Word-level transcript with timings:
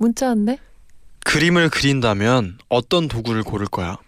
문자인데? 0.00 0.58
그림을 1.24 1.68
그린다면 1.68 2.58
어떤 2.68 3.06
도구를 3.06 3.44
고를 3.44 3.66
거야? 3.66 3.98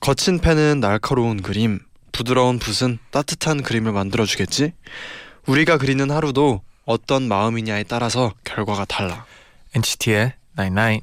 거친 0.00 0.38
펜은 0.38 0.80
날카로운 0.80 1.42
그림, 1.42 1.80
부드러운 2.12 2.58
붓은 2.58 2.98
따뜻한 3.10 3.62
그림을 3.62 3.92
만들어주겠지? 3.92 4.72
우리가 5.46 5.78
그리는 5.78 6.10
하루도 6.10 6.62
어떤 6.84 7.26
마음이냐에 7.28 7.82
따라서 7.84 8.32
결과가 8.44 8.84
달라. 8.84 9.26
NCT의 9.74 10.34
99. 10.56 11.00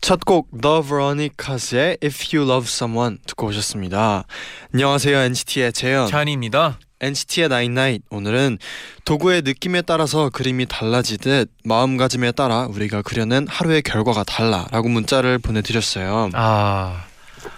첫곡 0.00 0.48
The 0.62 0.82
Veronicas의 0.82 1.98
If 2.02 2.36
You 2.36 2.48
Love 2.48 2.66
Someone 2.68 3.18
듣고 3.26 3.48
오셨습니다. 3.48 4.24
안녕하세요 4.72 5.18
NCT의 5.18 5.72
재현. 5.72 6.06
찬입니다. 6.06 6.78
NCT의 7.00 7.46
Night 7.46 7.72
Night 7.72 8.04
오늘은 8.10 8.58
도구의 9.04 9.42
느낌에 9.42 9.82
따라서 9.82 10.30
그림이 10.30 10.66
달라지듯 10.66 11.50
마음가짐에 11.64 12.32
따라 12.32 12.66
우리가 12.66 13.02
그려낸 13.02 13.48
하루의 13.48 13.82
결과가 13.82 14.22
달라라고 14.22 14.88
문자를 14.88 15.38
보내드렸어요. 15.38 16.30
아 16.34 17.04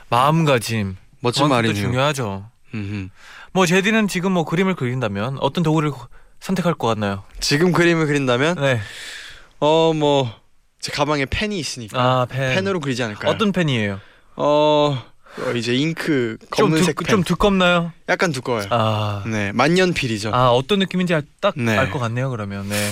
마음가짐. 0.09 0.97
멋진 1.21 1.49
말이네요. 1.49 1.75
중요하죠. 1.83 2.49
음흠. 2.75 3.09
뭐 3.53 3.67
제디는 3.67 4.09
지금 4.09 4.33
뭐 4.33 4.45
그림을 4.45 4.75
그린다면 4.75 5.37
어떤 5.41 5.63
도구를 5.63 5.93
선택할 6.41 6.75
것 6.75 6.87
같나요? 6.89 7.23
지금 7.41 7.73
그림을 7.73 8.07
그린다면 8.07 8.57
네. 8.61 8.81
어 9.61 9.93
뭐 9.95 10.29
제 10.81 10.91
가방에 10.91 11.27
펜이 11.27 11.59
있으니까 11.59 12.01
아 12.01 12.27
펜. 12.27 12.55
펜으로 12.55 12.81
그리지 12.81 13.03
않을까요? 13.03 13.31
어떤 13.31 13.53
펜이에요? 13.53 14.01
어, 14.37 15.03
어, 15.47 15.51
이제 15.55 15.75
잉크 15.75 16.39
좀, 16.57 16.71
검은색 16.71 16.97
두, 16.97 17.05
펜 17.05 17.11
좀 17.17 17.23
두껍나요? 17.23 17.93
약간 18.09 18.33
두꺼워요. 18.33 18.67
아, 18.71 19.23
네 19.27 19.53
만년필이죠. 19.53 20.31
아 20.33 20.49
어떤 20.49 20.79
느낌인지 20.79 21.15
딱 21.43 21.53
네. 21.59 21.77
알것 21.77 22.01
같네요. 22.01 22.31
그러면 22.31 22.67
네. 22.71 22.91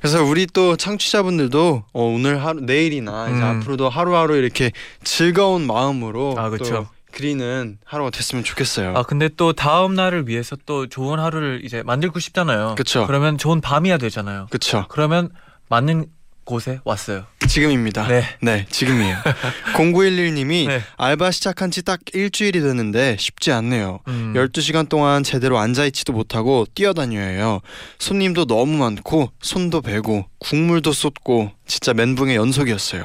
그래서 0.00 0.22
우리 0.22 0.46
또 0.46 0.76
청취자분들도 0.76 1.84
어, 1.94 2.02
오늘 2.04 2.44
하루 2.44 2.60
내일이나 2.60 3.28
이제 3.30 3.38
음. 3.38 3.42
앞으로도 3.42 3.88
하루하루 3.88 4.36
이렇게 4.36 4.70
즐거운 5.02 5.66
마음으로 5.66 6.34
아. 6.38 6.50
또 6.50 6.86
그리는 7.12 7.78
하루가 7.84 8.10
됐으면 8.10 8.44
좋겠어요. 8.44 8.94
아 8.96 9.02
근데 9.02 9.28
또 9.28 9.52
다음 9.52 9.94
날을 9.94 10.28
위해서 10.28 10.56
또 10.66 10.86
좋은 10.86 11.18
하루를 11.18 11.62
이제 11.64 11.82
만들고 11.82 12.18
싶잖아요. 12.20 12.74
그쵸. 12.76 13.06
그러면 13.06 13.38
좋은 13.38 13.60
밤이야 13.60 13.98
되잖아요. 13.98 14.46
그쵸? 14.50 14.86
그러면 14.88 15.30
맞는 15.68 16.06
곳에 16.50 16.80
왔어요. 16.84 17.24
지금입니다. 17.48 18.06
네. 18.08 18.22
네, 18.42 18.66
지금이에요. 18.70 19.16
0911님이 19.74 20.66
네. 20.68 20.82
알바 20.96 21.30
시작한 21.30 21.70
지 21.70 21.80
딱 21.82 21.98
일주일이 22.12 22.60
됐는데 22.60 23.16
쉽지 23.18 23.52
않네요. 23.52 24.00
음. 24.08 24.34
12시간 24.36 24.88
동안 24.88 25.22
제대로 25.24 25.58
앉아있지도 25.58 26.12
못하고 26.12 26.66
뛰어다녀야 26.74 27.24
해요. 27.26 27.60
손님도 27.98 28.44
너무 28.44 28.76
많고 28.76 29.30
손도 29.40 29.80
베고 29.80 30.26
국물도 30.38 30.92
쏟고 30.92 31.52
진짜 31.66 31.94
멘붕의 31.94 32.36
연속이었어요. 32.36 33.04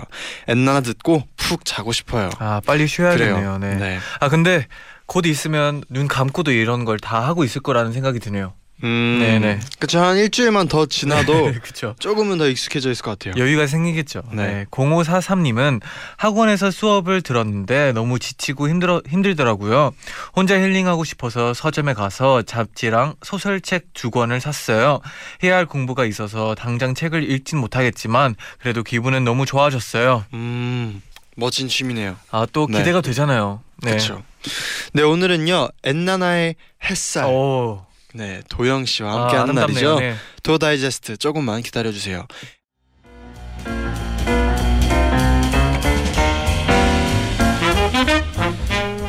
엔나나 0.49 0.81
듣고 0.81 1.23
푹 1.37 1.63
자고 1.63 1.93
싶어요. 1.93 2.29
아 2.39 2.59
빨리 2.65 2.85
쉬어야겠네요. 2.87 3.59
네. 3.59 3.75
네. 3.75 3.99
아 4.19 4.27
근데 4.27 4.67
곧 5.05 5.25
있으면 5.25 5.83
눈 5.89 6.07
감고도 6.07 6.51
이런 6.51 6.83
걸 6.83 6.97
다 6.99 7.23
하고 7.25 7.43
있을 7.43 7.61
거라는 7.61 7.93
생각이 7.93 8.19
드네요. 8.19 8.53
음, 8.83 9.19
네네. 9.21 9.59
그쵸 9.79 9.99
한 9.99 10.17
일주일만 10.17 10.67
더 10.67 10.85
지나도 10.85 11.53
그렇죠. 11.61 11.95
조금은 11.99 12.37
더 12.37 12.47
익숙해져 12.47 12.91
있을 12.91 13.03
것 13.03 13.17
같아요. 13.17 13.41
여유가 13.41 13.67
생기겠죠. 13.67 14.23
네. 14.31 14.47
네. 14.47 14.65
0543님은 14.71 15.81
학원에서 16.17 16.71
수업을 16.71 17.21
들었는데 17.21 17.93
너무 17.93 18.19
지치고 18.19 18.69
힘들어 18.69 19.01
힘들더라고요. 19.07 19.93
혼자 20.35 20.59
힐링하고 20.59 21.03
싶어서 21.05 21.53
서점에 21.53 21.93
가서 21.93 22.41
잡지랑 22.41 23.15
소설책 23.23 23.93
두 23.93 24.11
권을 24.11 24.41
샀어요. 24.41 24.99
해야 25.43 25.55
할 25.55 25.65
공부가 25.65 26.05
있어서 26.05 26.53
당장 26.55 26.93
책을 26.93 27.29
읽진 27.31 27.57
못하겠지만 27.59 28.35
그래도 28.59 28.83
기분은 28.83 29.23
너무 29.23 29.45
좋아졌어요. 29.45 30.25
음, 30.33 31.01
멋진 31.37 31.67
취미네요. 31.69 32.17
아또 32.29 32.67
네. 32.69 32.79
기대가 32.79 32.99
되잖아요. 33.01 33.61
네. 33.77 33.91
그렇죠. 33.91 34.21
네 34.93 35.01
오늘은요 35.01 35.69
엔나나의 35.83 36.55
햇살. 36.83 37.25
오. 37.25 37.85
네 38.15 38.41
도영 38.47 38.85
씨와 38.85 39.11
아, 39.11 39.21
함께하는 39.23 39.57
아름답네요. 39.57 39.95
날이죠. 39.95 39.99
네. 39.99 40.15
도 40.41 40.57
다이제스트 40.57 41.17
조금만 41.17 41.61
기다려 41.61 41.91
주세요. 41.91 42.25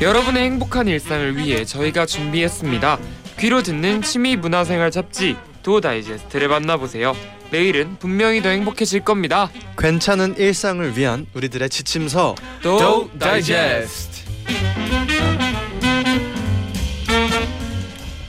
여러분의 0.01 0.45
행복한 0.45 0.89
일상을 0.89 1.37
위해 1.37 1.65
저희가 1.65 2.05
준비했습니다. 2.05 2.99
귀로 3.39 3.63
듣는 3.63 4.03
취미 4.03 4.35
문화생활 4.35 4.91
잡지 4.91 5.37
도 5.63 5.81
다이제스트를 5.81 6.49
만나보세요. 6.49 7.17
내일은 7.51 7.97
분명히 8.01 8.43
더 8.43 8.49
행복해질 8.49 9.05
겁니다. 9.05 9.51
괜찮은 9.79 10.37
일상을 10.37 10.99
위한 10.99 11.27
우리들의 11.35 11.71
지침서 11.71 12.35
도 12.63 13.11
다이제스트. 13.19 14.16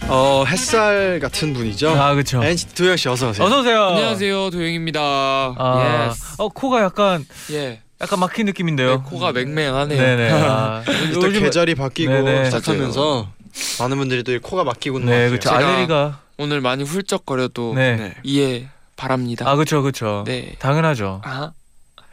어 0.09 0.45
햇살 0.47 1.19
같은 1.21 1.53
분이죠. 1.53 1.89
아 1.89 2.13
그렇죠. 2.13 2.41
NCT 2.43 2.75
도영 2.75 2.95
씨 2.97 3.09
어서 3.09 3.29
오세요. 3.29 3.45
어서 3.45 3.59
오세요. 3.59 3.83
안녕하세요 3.83 4.49
도영입니다. 4.51 4.99
아, 5.01 6.07
yes. 6.09 6.35
어 6.37 6.47
코가 6.49 6.81
약간 6.81 7.25
예. 7.51 7.81
약간 7.99 8.19
막힌 8.19 8.45
느낌인데요. 8.45 8.89
네, 8.89 8.97
코가 9.05 9.31
맹맹하네요. 9.33 10.01
네네. 10.01 10.31
아, 10.31 10.83
또 11.13 11.21
계절이 11.21 11.75
바뀌고 11.75 12.11
네네. 12.13 12.45
시작하면서 12.45 13.27
많은 13.79 13.97
분들이 13.97 14.23
또 14.23 14.39
코가 14.39 14.63
막히고 14.63 14.99
있는 14.99 15.11
네, 15.11 15.23
것 15.25 15.29
그렇죠. 15.31 15.49
같아요. 15.49 15.65
제가- 15.65 15.69
알레르기가. 15.71 16.19
오늘 16.37 16.61
많이 16.61 16.83
훌쩍거려도 16.83 17.73
네. 17.75 17.95
네. 17.95 18.13
이해 18.23 18.67
바랍니다. 18.95 19.49
아, 19.49 19.55
그렇죠, 19.55 19.81
그렇죠. 19.81 20.23
네. 20.27 20.53
당연하죠. 20.59 21.21
아 21.25 21.51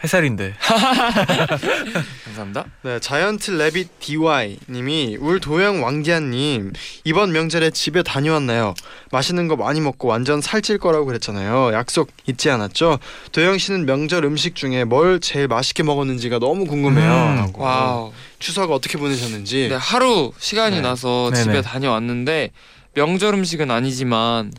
햇살인데. 0.03 0.55
감사합니다. 2.25 2.65
네, 2.83 2.99
Giant 3.01 3.53
Rabbit 3.53 4.01
DY 4.01 4.59
님이 4.69 5.17
울 5.19 5.41
도영 5.41 5.83
왕기한 5.83 6.31
님 6.31 6.73
이번 7.05 7.33
명절에 7.33 7.71
집에 7.71 8.03
다녀왔나요? 8.03 8.75
맛있는 9.11 9.49
거 9.49 9.57
많이 9.57 9.81
먹고 9.81 10.09
완전 10.09 10.41
살찔 10.41 10.79
거라고 10.79 11.07
그랬잖아요. 11.07 11.73
약속 11.73 12.11
잊지 12.27 12.51
않았죠? 12.51 12.99
도영 13.33 13.57
씨는 13.59 13.87
명절 13.87 14.25
음식 14.25 14.57
중에 14.57 14.85
뭘 14.85 15.21
제일 15.21 15.49
맛있게 15.49 15.83
먹었는지가 15.83 16.39
너무 16.39 16.67
궁금해요. 16.67 17.11
음. 17.11 17.53
wow. 17.55 18.13
추석 18.39 18.73
어떻게 18.73 18.99
보내셨는지. 18.99 19.69
네, 19.71 19.77
하루 19.77 20.33
시간이 20.39 20.77
네. 20.77 20.83
나서 20.83 21.31
네네. 21.33 21.43
집에 21.43 21.63
다녀왔는데 21.63 22.51
명절 22.95 23.35
음식은 23.35 23.71
아니지만 23.71 24.53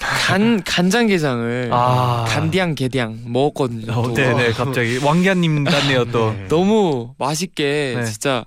간 0.00 0.62
간장게장을 0.62 1.70
아. 1.72 2.24
간디양 2.28 2.74
게디양 2.74 3.20
먹었거든요. 3.26 3.92
어, 3.92 4.02
또. 4.02 4.14
네네, 4.14 4.52
갑자기. 4.52 4.98
왕기한님 5.04 5.64
같네요, 5.64 6.06
또. 6.06 6.32
네. 6.32 6.46
너무 6.48 7.14
맛있게 7.18 7.94
네. 7.96 8.04
진짜 8.04 8.44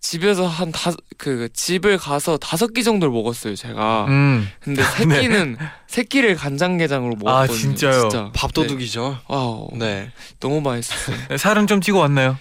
집에서 0.00 0.46
한 0.46 0.72
다섯 0.72 0.96
그 1.18 1.48
집을 1.52 1.98
가서 1.98 2.38
다섯 2.38 2.72
끼 2.72 2.82
정도를 2.82 3.12
먹었어요 3.12 3.54
제가. 3.54 4.06
음. 4.08 4.48
근데 4.60 4.82
세 4.96 5.04
네. 5.04 5.20
끼는 5.20 5.58
세 5.86 6.02
끼를 6.02 6.34
간장게장으로 6.36 7.16
먹었거든요. 7.22 7.56
진짜요? 7.56 8.00
진짜. 8.08 8.30
밥도둑이죠. 8.34 9.10
네. 9.10 9.16
wow. 9.28 9.68
네. 9.74 10.10
너무 10.40 10.60
맛있었어요. 10.60 11.36
살은 11.36 11.66
좀 11.66 11.80
찌고 11.80 11.98
왔나요? 11.98 12.38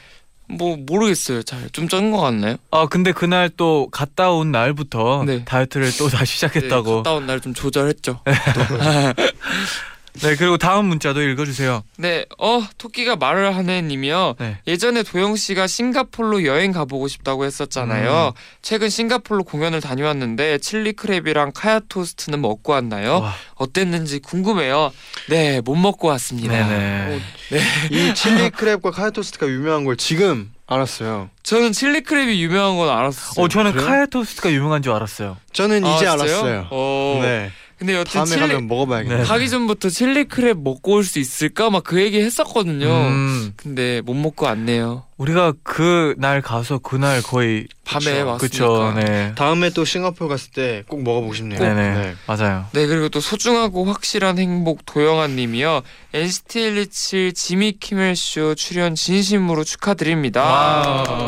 뭐 0.50 0.76
모르겠어요. 0.78 1.44
잘 1.44 1.70
좀 1.72 1.88
짠 1.88 2.12
것 2.12 2.18
같나요? 2.20 2.58
아, 2.72 2.88
근데 2.88 3.12
그날 3.12 3.50
또 3.56 3.88
갔다 3.92 4.32
온 4.32 4.52
날부터 4.52 5.24
네. 5.26 5.46
다이어트를 5.46 5.92
또 5.98 6.10
다시 6.10 6.26
네, 6.26 6.48
시작했다고. 6.48 7.04
갔다 7.04 7.14
온 7.14 7.26
날 7.28 7.40
좀 7.40 7.54
조절했죠. 7.54 8.20
네 10.22 10.36
그리고 10.36 10.58
다음 10.58 10.86
문자도 10.86 11.22
읽어주세요. 11.22 11.84
네, 11.98 12.26
어 12.38 12.62
토끼가 12.78 13.16
말을 13.16 13.56
하네님이요. 13.56 14.36
네. 14.40 14.58
예전에 14.68 15.04
도영 15.04 15.36
씨가 15.36 15.68
싱가폴로 15.68 16.46
여행 16.46 16.72
가보고 16.72 17.08
싶다고 17.08 17.46
했었잖아요. 17.46 18.34
음. 18.36 18.40
최근 18.62 18.90
싱가폴로 18.90 19.44
공연을 19.44 19.82
다녀왔는데 19.82 20.60
칠리 20.60 20.94
크랩이랑 20.94 21.52
카야 21.54 21.80
토스트는 21.88 22.42
먹고 22.42 22.74
왔나요? 22.74 23.20
와. 23.20 23.34
어땠는지 23.56 24.20
궁금해요. 24.20 24.92
네, 25.30 25.62
못 25.62 25.76
먹고 25.76 26.08
왔습니다. 26.10 26.68
네네. 26.68 27.20
이 27.92 28.14
chili 28.14 28.50
crab과 28.50 28.92
kaya 28.92 29.10
토스트가 29.12 29.48
유명한 29.48 29.86
걸 29.86 29.98
지금 29.98 30.52
알았어요. 30.68 31.30
저는 31.44 31.72
chili 31.72 32.02
crab이 32.02 32.38
유명한 32.38 32.78
건 32.78 32.90
알았어요. 32.90 33.44
어 33.44 33.48
저는 33.48 33.72
그래요? 33.72 33.88
kaya 33.88 34.06
토스트가 34.06 34.52
유명한 34.52 34.84
줄 34.84 34.92
알았어요. 34.94 35.38
저는 35.52 35.84
아, 35.84 35.96
이제 35.96 36.06
진짜요? 36.06 36.22
알았어요. 36.22 36.68
어. 36.70 37.20
네. 37.24 37.52
근데 37.80 37.96
여튼 37.96 38.12
다음에 38.12 38.30
칠리 38.30 38.40
가면 38.42 38.68
먹어봐야겠네. 38.68 39.18
네. 39.20 39.24
가기 39.24 39.50
전부터 39.50 39.90
chili 39.90 40.26
crab 40.26 40.62
먹고 40.62 40.92
올 40.96 41.04
수 41.06 41.18
있을까 41.20 41.70
막 41.70 41.84
그 41.86 42.02
얘기 42.02 42.20
했었거든요. 42.22 42.88
음, 42.88 43.54
근데 43.56 44.02
못 44.02 44.14
먹고 44.16 44.46
왔네요. 44.46 45.06
우리가 45.18 45.54
그 45.64 46.14
날 46.18 46.42
가서 46.42 46.78
그날 46.80 47.22
거의 47.22 47.68
밤에 47.86 48.22
왔으니까. 48.22 48.38
그쵸. 48.38 48.94
네. 48.96 49.34
다음에 49.36 49.70
또 49.70 49.86
싱가포르 49.86 50.28
갔을 50.30 50.52
때 50.52 50.84
꼭 50.88 51.04
먹어보고 51.04 51.34
싶네요. 51.34 51.60
네네 51.60 51.76
네. 51.96 52.16
맞아요. 52.28 52.66
네 52.74 52.86
그리고 52.86 53.08
또 53.10 53.20
소중하고 53.22 53.86
확실한 53.86 54.38
행복 54.40 54.86
도영아님이요 54.86 55.82
NCT 56.14 56.60
127 56.74 57.34
지미 57.34 57.72
키멜 57.80 58.16
쇼 58.16 58.56
출연 58.56 58.96
진심으로 58.96 59.64
축하드립니다. 59.64 60.44
wow. 60.44 61.26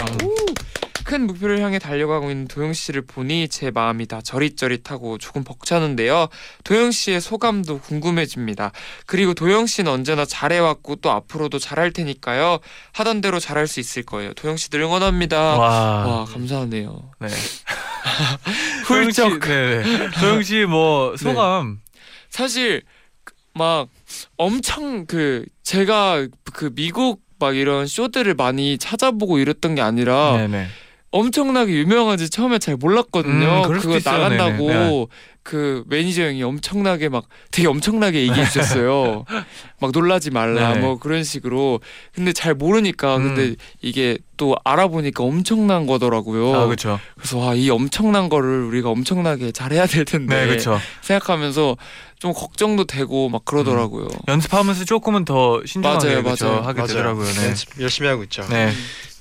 우! 1.11 1.13
큰 1.13 1.27
목표를 1.27 1.59
향해 1.59 1.77
달려가고 1.77 2.31
있는 2.31 2.47
도영 2.47 2.71
씨를 2.71 3.01
보니 3.01 3.49
제 3.49 3.69
마음이 3.69 4.05
다 4.07 4.21
저릿저릿하고 4.21 5.17
조금 5.17 5.43
벅차는데요. 5.43 6.29
도영 6.63 6.91
씨의 6.91 7.19
소감도 7.19 7.79
궁금해집니다. 7.81 8.71
그리고 9.05 9.33
도영 9.33 9.65
씨는 9.67 9.91
언제나 9.91 10.23
잘해왔고 10.23 10.95
또 10.97 11.11
앞으로도 11.11 11.59
잘할 11.59 11.91
테니까요. 11.91 12.59
하던 12.93 13.19
대로 13.19 13.39
잘할 13.39 13.67
수 13.67 13.81
있을 13.81 14.03
거예요. 14.03 14.33
도영 14.35 14.55
씨들 14.55 14.79
응원합니다. 14.79 15.57
와. 15.57 16.05
와 16.07 16.25
감사하네요. 16.25 17.11
네. 17.19 17.27
훌쩍. 18.87 19.39
네네. 19.41 20.11
조영 20.19 20.43
씨뭐 20.43 21.17
소감. 21.17 21.81
사실 22.29 22.83
그- 23.25 23.33
막 23.53 23.89
엄청 24.37 25.05
그 25.05 25.43
제가 25.63 26.25
그 26.53 26.73
미국 26.73 27.21
막 27.37 27.57
이런 27.57 27.85
쇼들을 27.85 28.33
많이 28.35 28.77
찾아보고 28.77 29.39
이랬던 29.39 29.75
게 29.75 29.81
아니라 29.81 30.37
네네. 30.37 30.67
엄청나게 31.11 31.73
유명한지 31.73 32.29
처음에 32.29 32.57
잘 32.59 32.75
몰랐거든요. 32.77 33.63
음, 33.65 33.71
그거 33.79 33.97
있어요. 33.97 34.17
나간다고 34.17 34.67
네네. 34.67 35.05
네. 35.43 35.51
그 35.51 35.83
매니저 35.87 36.21
형이 36.23 36.43
엄청나게 36.43 37.09
막 37.09 37.25
되게 37.49 37.67
엄청나게 37.67 38.21
얘기해 38.27 38.45
주셨어요. 38.45 39.25
막 39.81 39.91
놀라지 39.91 40.29
말라 40.29 40.69
네네. 40.69 40.79
뭐 40.81 40.99
그런 40.99 41.23
식으로. 41.23 41.79
근데 42.13 42.31
잘 42.31 42.53
모르니까 42.53 43.17
음. 43.17 43.33
근데 43.35 43.55
이게 43.81 44.17
또 44.37 44.55
알아보니까 44.63 45.23
엄청난 45.23 45.87
거더라고요. 45.87 46.53
아 46.55 46.65
그렇죠. 46.65 46.99
그래서 47.15 47.37
와 47.39 47.51
이 47.55 47.69
엄청난 47.69 48.29
거를 48.29 48.63
우리가 48.63 48.89
엄청나게 48.89 49.51
잘 49.51 49.71
해야 49.73 49.85
될 49.87 50.05
텐데 50.05 50.41
네 50.41 50.47
그렇죠. 50.47 50.79
생각하면서 51.01 51.75
좀 52.19 52.33
걱정도 52.33 52.85
되고 52.85 53.29
막 53.29 53.43
그러더라고요. 53.45 54.07
연습하면서 54.27 54.85
조금은 54.85 55.25
더 55.25 55.61
신중하게 55.65 56.21
맞아요? 56.21 56.35
맞아요. 56.39 56.61
하게 56.61 56.77
맞아요. 56.81 56.87
되더라고요. 56.87 57.25
네. 57.25 57.47
연습 57.47 57.69
열심히 57.81 58.07
하고 58.09 58.23
있죠. 58.23 58.45
네. 58.49 58.71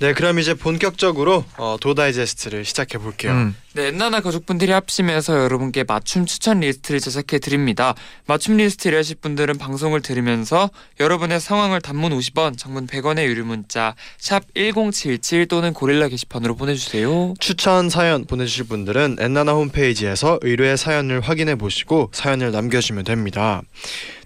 네, 0.00 0.12
그럼 0.14 0.38
이제 0.38 0.55
본격적으로 0.55 1.44
어, 1.58 1.76
도다이제스트를 1.81 2.64
시작해 2.64 2.96
볼게요. 2.99 3.32
음. 3.32 3.56
네, 3.72 3.87
엔나나 3.87 4.20
가족분들이 4.20 4.72
합심해서 4.72 5.44
여러분께 5.44 5.84
맞춤 5.84 6.26
추천 6.26 6.58
리스트를 6.58 6.99
제작해 6.99 7.38
드립니다. 7.38 7.94
맞춤 8.26 8.56
리스트를 8.56 8.99
하실 8.99 9.14
분들은 9.17 9.58
방송을 9.58 10.02
들으면서 10.02 10.70
여러분의 10.99 11.38
상황을 11.38 11.81
단문 11.81 12.11
50원, 12.11 12.58
장문 12.58 12.88
100원의 12.88 13.26
유료 13.26 13.44
문자 13.44 13.94
샵 14.19 14.43
#1077 14.55 15.49
또는 15.49 15.72
고릴라 15.72 16.08
게시판으로 16.08 16.56
보내주세요. 16.56 17.34
추천 17.38 17.90
사연 17.90 18.25
보내주실 18.25 18.64
분들은 18.64 19.19
엔나나 19.20 19.52
홈페이지에서 19.52 20.40
의뢰 20.43 20.76
사연을 20.76 21.20
확인해 21.20 21.55
보시고 21.55 22.11
사연을 22.12 22.50
남겨주시면 22.50 23.05
됩니다. 23.05 23.62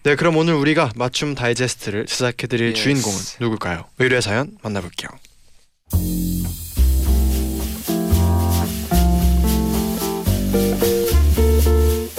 네, 0.05 0.17
그럼 0.17 0.39
오늘 0.39 0.55
우리가 0.55 0.93
맞춤 0.97 1.35
다이제스트를 1.35 2.07
제작해 2.07 2.47
드릴 2.47 2.69
Yes. 2.69 2.83
주인공은 2.83 3.19
누굴까요? 3.41 3.85
의뢰 3.99 4.23
사연 4.23 4.57
만나볼게요. 4.63 5.11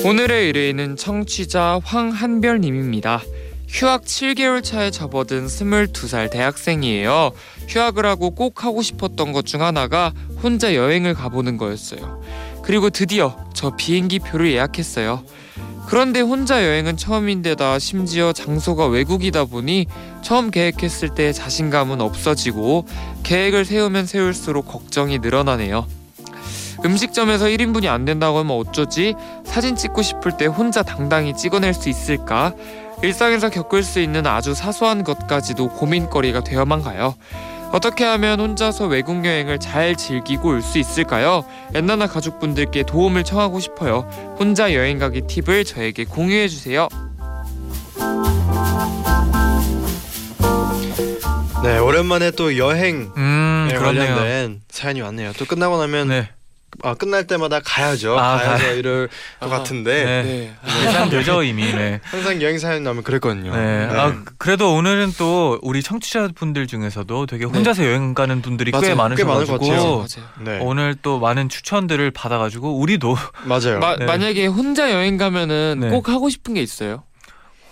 오늘의 0.06 0.46
의뢰인은 0.46 0.98
청취자 0.98 1.80
황한별님입니다. 1.84 3.24
휴학 3.68 4.04
7개월 4.04 4.64
차에 4.64 4.92
접어든 4.92 5.48
22살 5.48 6.30
대학생이에요. 6.30 7.32
휴학을 7.68 8.06
하고 8.06 8.30
꼭 8.30 8.64
하고 8.64 8.84
싶었던 8.84 9.32
것 9.32 9.46
중 9.46 9.64
하나가 9.64 10.14
혼자 10.44 10.76
여행을 10.76 11.16
가보는 11.16 11.58
거였어요. 11.58 12.22
그리고 12.62 12.92
드디어 12.92 13.36
저 13.56 13.76
비행기 13.76 14.20
표를 14.20 14.52
예약했어요. 14.52 15.24
그런데 15.88 16.20
혼자 16.20 16.64
여행은 16.64 16.98
처음인데다 16.98 17.80
심지어 17.80 18.32
장소가 18.32 18.86
외국이다 18.86 19.46
보니 19.46 19.88
처음 20.22 20.52
계획했을 20.52 21.16
때 21.16 21.34
자신감은 21.34 22.00
없어지고 22.00 22.86
계획을 23.24 23.66
세우면 23.66 24.06
세울수록 24.06 24.68
걱정이 24.68 25.18
늘어나네요. 25.18 25.88
음식점에서 26.86 27.46
1인분이 27.46 27.88
안 27.88 28.06
된다고 28.06 28.38
하면 28.40 28.56
어쩌지? 28.58 29.16
사진 29.44 29.76
찍고 29.76 30.02
싶을 30.04 30.38
때 30.38 30.46
혼자 30.46 30.84
당당히 30.84 31.36
찍어낼 31.36 31.74
수 31.74 31.90
있을까? 31.90 32.54
일상에서 33.02 33.50
겪을 33.50 33.84
수 33.84 34.00
있는 34.00 34.26
아주 34.28 34.54
사소한 34.54 35.04
것까지도 35.04 35.70
고민거리가 35.70 36.44
되어만 36.44 36.82
가요. 36.84 37.16
어떻게 37.72 38.06
하면 38.06 38.40
혼자서 38.40 38.86
외국 38.86 39.26
여행을 39.26 39.60
잘 39.60 39.96
즐기고 39.96 40.50
올 40.50 40.62
수 40.62 40.78
있을까요? 40.78 41.44
엔나나 41.74 42.08
가족분들께 42.08 42.84
도움을 42.84 43.24
청하고 43.24 43.60
싶어요. 43.60 44.08
혼자 44.40 44.74
여행 44.74 45.00
가기 45.00 45.22
팁을 45.28 45.66
저에게 45.66 46.06
공유해 46.06 46.48
주세요. 46.48 46.88
네, 51.64 51.80
오랜만에 51.80 52.30
또 52.32 52.58
여행 52.58 53.12
음, 53.18 53.68
에 53.72 53.74
그렇네요. 53.76 54.16
관련된 54.16 54.62
사연이 54.70 55.02
왔네요. 55.02 55.34
또 55.38 55.46
끝나고 55.46 55.78
나면 55.80 56.10
네. 56.10 56.30
아, 56.84 56.94
끝날 56.94 57.26
때마다 57.28 57.60
가야죠. 57.60 58.18
아, 58.20 58.38
가야죠 58.38 58.74
이럴 58.74 59.08
것 59.40 59.46
아, 59.46 59.50
같은데 59.50 60.04
네. 60.06 60.24
네. 60.24 60.88
예상되죠 60.88 61.44
이미. 61.44 61.72
네. 61.74 62.00
항상 62.04 62.42
여행 62.42 62.58
사연 62.60 62.84
나오면 62.84 63.04
그랬거든요. 63.04 63.56
네. 63.56 63.88
아 63.92 64.16
그래도 64.38 64.76
오늘은 64.76 65.14
또 65.18 65.60
우리 65.62 65.82
청취자분들 65.82 66.68
중에서도 66.68 67.26
되게 67.26 67.46
혼자서 67.46 67.86
여행 67.86 68.14
가는 68.14 68.42
분들이 68.42 68.72
꽤 68.72 68.78
맞아요. 68.78 68.88
꽤 68.90 68.96
많을 68.96 69.18
것 69.18 69.26
많으셔가지고. 69.26 69.76
맞아요. 69.98 70.30
네, 70.40 70.60
오늘 70.62 70.96
또 71.02 71.20
많은 71.20 71.50
추천들을 71.50 72.12
받아가지고 72.12 72.78
우리도 72.80 73.16
맞아요. 73.46 73.80
마, 73.80 73.96
네. 73.98 74.06
만약에 74.06 74.46
혼자 74.48 74.92
여행 74.92 75.18
가면은 75.18 75.78
네. 75.80 75.90
꼭 75.90 76.10
하고 76.10 76.30
싶은 76.30 76.54
게 76.54 76.62
있어요. 76.62 77.04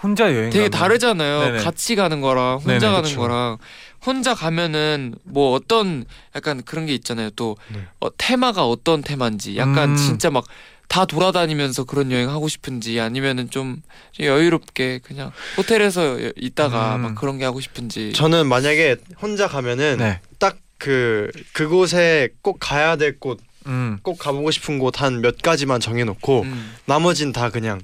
혼자 0.01 0.25
여행 0.33 0.49
되게 0.49 0.67
가면 0.67 0.71
다르잖아요. 0.71 1.39
네네. 1.39 1.63
같이 1.63 1.95
가는 1.95 2.19
거랑 2.19 2.55
혼자 2.57 2.67
네네, 2.79 2.87
가는 2.87 3.03
그쵸. 3.03 3.19
거랑 3.21 3.57
혼자 4.05 4.33
가면은 4.35 5.15
뭐 5.23 5.53
어떤 5.53 6.05
약간 6.35 6.61
그런 6.63 6.85
게 6.85 6.93
있잖아요. 6.95 7.29
또 7.35 7.57
네. 7.73 7.79
어, 7.99 8.09
테마가 8.17 8.67
어떤 8.67 9.01
테마인지 9.01 9.57
약간 9.57 9.91
음. 9.91 9.95
진짜 9.95 10.29
막 10.29 10.45
다 10.89 11.05
돌아다니면서 11.05 11.85
그런 11.85 12.11
여행 12.11 12.29
하고 12.29 12.47
싶은지 12.47 12.99
아니면은 12.99 13.49
좀 13.49 13.81
여유롭게 14.19 14.99
그냥 15.01 15.31
호텔에서 15.57 16.23
여- 16.23 16.31
있다가 16.35 16.97
음. 16.97 17.01
막 17.01 17.15
그런 17.15 17.39
게 17.39 17.45
하고 17.45 17.61
싶은지 17.61 18.13
저는 18.13 18.47
만약에 18.47 18.97
혼자 19.19 19.47
가면은 19.47 19.97
네. 19.97 20.19
딱그 20.37 21.31
그곳에 21.53 22.29
꼭 22.43 22.57
가야 22.59 22.95
될 22.97 23.17
곳, 23.19 23.39
음. 23.65 23.97
꼭 24.03 24.19
가보고 24.19 24.51
싶은 24.51 24.77
곳 24.77 25.01
한 25.01 25.21
몇 25.21 25.41
가지만 25.41 25.79
정해놓고 25.79 26.41
음. 26.43 26.73
나머진 26.85 27.31
다 27.31 27.49
그냥 27.49 27.81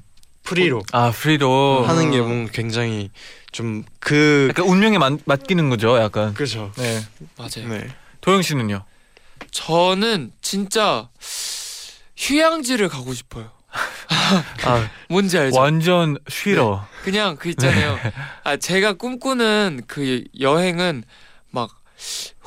free로 0.49 0.83
아 0.91 1.11
free로 1.11 1.85
하는 1.85 2.11
게 2.11 2.17
아. 2.19 2.21
뭔가 2.23 2.51
굉장히 2.51 3.11
좀 3.51 3.83
그 3.99 4.47
약간 4.49 4.65
운명에 4.65 4.97
맡, 4.97 5.19
맡기는 5.25 5.69
거죠. 5.69 5.97
약간. 5.97 6.33
그죠. 6.33 6.71
네. 6.77 7.01
맞아요. 7.37 7.67
네. 7.69 7.87
도영 8.21 8.41
씨는요? 8.41 8.83
저는 9.51 10.31
진짜 10.41 11.09
휴양지를 12.17 12.89
가고 12.89 13.13
싶어요. 13.13 13.51
아 14.65 14.89
뭔지 15.09 15.37
알죠? 15.37 15.59
완전 15.59 16.17
쉬러. 16.27 16.85
그냥 17.03 17.35
그 17.35 17.49
있잖아요. 17.49 17.95
네. 18.03 18.11
아 18.43 18.57
제가 18.57 18.93
꿈꾸는 18.93 19.81
그 19.87 20.23
여행은 20.39 21.03
막 21.51 21.69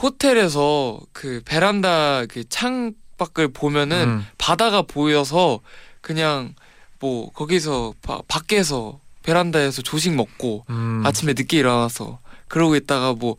호텔에서 0.03 1.01
그 1.13 1.43
베란다 1.45 2.27
그 2.27 2.45
창 2.49 2.93
밖을 3.19 3.53
보면은 3.53 4.09
음. 4.09 4.27
바다가 4.39 4.83
보여서 4.83 5.61
그냥 6.01 6.55
뭐 7.03 7.31
거기서 7.33 7.95
바, 8.01 8.21
밖에서 8.29 9.01
베란다에서 9.25 9.83
조식 9.83 10.15
먹고 10.15 10.65
음. 10.71 11.03
아침에 11.05 11.33
늦게 11.37 11.59
일어나서 11.59 12.21
그러고 12.47 12.77
있다가 12.77 13.13
뭐 13.15 13.37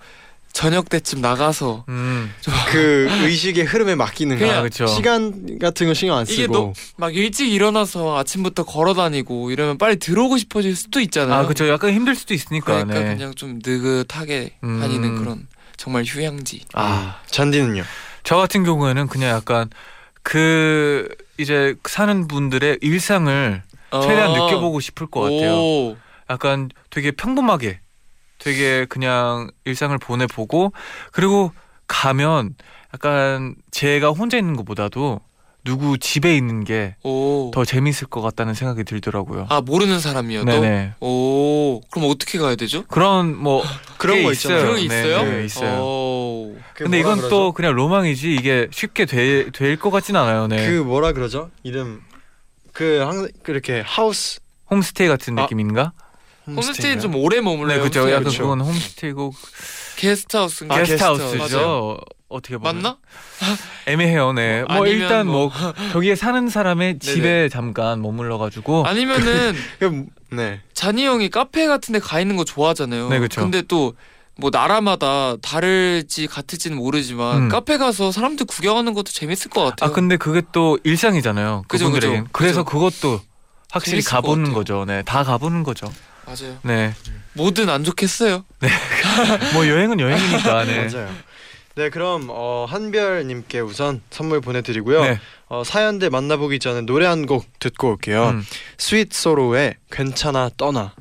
저녁 0.51 0.89
때쯤 0.89 1.22
나가서 1.22 1.86
음. 1.88 2.29
그 2.72 3.08
의식의 3.24 3.63
흐름에 3.63 3.96
맡기는 3.96 4.38
그냥 4.38 4.53
거. 4.55 4.60
아, 4.60 4.63
그쵸. 4.63 4.86
시간 4.86 5.58
같은 5.60 5.88
거 5.88 5.93
신경 5.93 6.17
안 6.17 6.25
쓰고. 6.25 6.36
이게 6.36 6.48
너- 6.48 6.74
막 6.98 7.15
일찍 7.15 7.51
일어나서 7.51 8.17
아침부터 8.20 8.65
걸어 8.65 8.93
다니고 8.93 9.50
이러면 9.51 9.77
빨리 9.77 9.96
들어오고 9.98 10.38
싶어질 10.38 10.75
수도 10.75 11.00
있잖아요. 11.00 11.39
아 11.39 11.48
그쵸 11.48 11.67
약간 11.70 11.93
힘들 11.93 12.15
수도 12.15 12.34
있으니까. 12.34 12.84
그러니까 12.84 13.00
네. 13.00 13.15
그냥 13.15 13.34
좀 13.34 13.60
느긋하게 13.65 14.58
음. 14.63 14.79
다니는 14.82 15.15
그런 15.20 15.48
정말 15.77 16.03
휴양지. 16.03 16.65
아 16.74 17.20
잔디는요. 17.27 17.84
저 18.24 18.36
같은 18.38 18.63
경우에는 18.63 19.08
그냥 19.08 19.29
약간 19.36 19.70
그 20.24 21.08
이제 21.38 21.75
사는 21.86 22.27
분들의 22.27 22.80
일상을 22.82 23.63
최대한 24.01 24.32
어. 24.32 24.46
느껴보고 24.46 24.80
싶을 24.80 25.08
것 25.08 25.22
같아요. 25.22 25.53
오. 25.53 25.98
약간 26.30 26.70
되게 26.89 27.12
평범하게 27.12 27.80
되게 28.39 28.86
그냥 28.86 29.51
일상을 29.65 29.96
보내보고 29.98 30.74
그리고 31.12 31.51
가면 31.88 32.56
약간 32.94 33.56
제가 33.72 34.10
혼자 34.10 34.38
있는 34.38 34.56
것보다도 34.56 35.20
누구 35.63 35.98
집에 35.98 36.36
있는 36.36 36.63
게더 36.65 36.96
오. 37.03 37.51
재밌을 37.65 38.08
것 38.08 38.22
같다는 38.22 38.53
생각이 38.53 38.84
들더라고요. 38.84 39.48
아 39.50 39.62
모르는 39.62 40.00
사람이어도. 40.00 40.46
네네. 40.46 40.93
오. 41.00 41.82
그럼 41.89 42.10
어떻게 42.10 42.38
가야 42.38 42.55
되죠? 42.55 42.84
그런 42.88 43.38
뭐 43.38 43.63
그런 43.98 44.17
게거 44.17 44.32
있어요. 44.34 44.62
그런 44.62 44.75
게 44.75 44.88
네, 44.88 45.00
있어요? 45.00 45.24
네, 45.24 45.46
있어요. 45.46 45.82
오. 45.82 46.55
그 46.74 46.84
근데 46.84 47.00
이건 47.00 47.17
그러죠? 47.17 47.29
또 47.29 47.51
그냥 47.53 47.74
로망이지 47.74 48.34
이게 48.36 48.67
쉽게 48.72 49.05
될것 49.05 49.91
같진 49.91 50.15
않아요. 50.17 50.48
네. 50.48 50.67
그 50.67 50.82
뭐라 50.82 51.13
그러죠? 51.13 51.50
이름 51.63 52.01
그 52.74 52.98
항상 53.05 53.29
그렇게 53.43 53.82
하우스 53.86 54.39
홈스테이 54.70 55.08
같은 55.08 55.38
아, 55.39 55.43
느낌인가? 55.43 55.93
홈스테이는 56.46 57.00
좀 57.00 57.15
오래 57.15 57.39
머물러요. 57.39 57.77
네, 57.77 57.84
그죠. 57.84 58.10
약간 58.10 58.25
그쵸. 58.25 58.43
그건 58.43 58.60
홈스테이고 58.62 59.34
게스트하우스인가? 59.96 60.76
아, 60.76 60.78
게스트하우스죠. 60.80 61.38
게스트하우스. 61.38 62.00
어떻게 62.30 62.58
보면 62.58 62.76
맞나? 62.82 62.98
애매해요. 63.86 64.34
네. 64.34 64.62
어, 64.62 64.74
뭐 64.74 64.84
아니면 64.86 65.02
일단 65.02 65.28
뭐 65.28 65.50
뭐- 65.50 65.74
거기에 65.94 66.16
사는 66.16 66.50
사람의 66.50 67.00
집에 67.00 67.48
잠깐 67.50 68.02
머물러 68.02 68.38
가지고 68.38 68.86
아니면은 68.86 69.54
그, 69.80 70.06
네. 70.32 70.62
잔이 70.74 71.06
형이 71.06 71.30
카페 71.30 71.68
같은 71.68 71.94
데 71.94 72.00
가 72.00 72.20
있는 72.20 72.36
거 72.36 72.44
좋아하잖아요. 72.44 73.10
네, 73.10 73.20
그쵸. 73.20 73.42
근데 73.42 73.62
또 73.62 73.94
뭐 74.36 74.50
나라마다 74.52 75.36
다를지 75.44 76.26
같을지는 76.26 76.76
모르지만 76.76 77.38
음. 77.38 77.50
카페 77.50 77.78
가서 77.78 78.12
사람들 78.12 78.48
구경하는 78.48 78.96
것도 78.96 79.12
재밌을 79.12 79.52
것 79.52 79.64
같아요. 79.64 79.92
아 79.92 79.94
근데 79.94 80.18
그게 80.18 80.42
또 80.52 80.80
일상이잖아요. 80.84 81.66
그죠, 81.68 81.86
그분들에겐. 81.86 82.24
그죠. 82.24 82.30
그래서 82.32 82.64
그죠. 82.64 82.90
그것도 82.90 83.22
확실히 83.70 84.02
가보는. 84.02 84.52
거죠. 84.54 84.86
네. 84.88 85.04
다 85.04 85.24
가보는 85.24 85.62
거죠. 85.62 85.86
맞아요. 86.25 86.58
네. 86.63 86.94
뭐든 87.34 87.70
안 87.70 87.84
좋겠어요. 87.84 88.46
뭐 89.53 89.68
여행은 89.68 90.00
여행이니까. 90.00 90.65
네. 90.65 90.88
맞아요. 90.92 91.10
네, 91.75 91.89
그럼 91.89 92.27
어, 92.30 92.65
한별님께 92.70 93.60
우선 93.60 94.01
선물 94.12 94.42
보내드리고요. 94.42 95.03
네. 95.03 95.20
어, 95.48 95.63
사연들 95.63 96.10
만나보기 96.12 96.60
전에 96.60 96.82
노래 96.82 97.06
한 97.08 97.25
곡 97.25 97.46
듣고 97.60 97.89
올게요. 97.92 98.30
음. 98.30 98.44
스윗 98.77 99.12
소로의 99.13 99.75
괜찮아 99.92 100.50
떠나. 100.58 100.94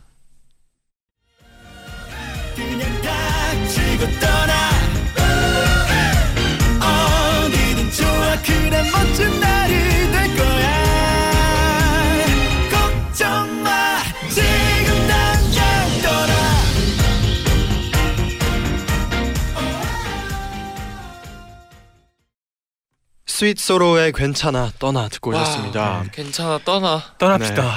스윗 23.43 23.59
소로의 23.59 24.13
괜찮아 24.13 24.71
떠나 24.79 25.09
듣고 25.09 25.31
오셨습니다. 25.33 26.05
괜찮아 26.13 26.61
떠나. 26.65 27.03
떠납시다. 27.19 27.77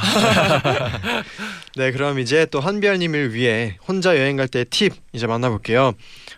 네, 1.75 1.91
그럼 1.91 2.19
이제 2.19 2.45
또 2.51 2.59
한별님을 2.59 3.33
위해 3.33 3.75
혼자 3.87 4.15
여행 4.15 4.35
갈 4.35 4.47
때 4.47 4.63
팁 4.63 4.93
이제 5.11 5.25
만나볼게요. 5.25 5.93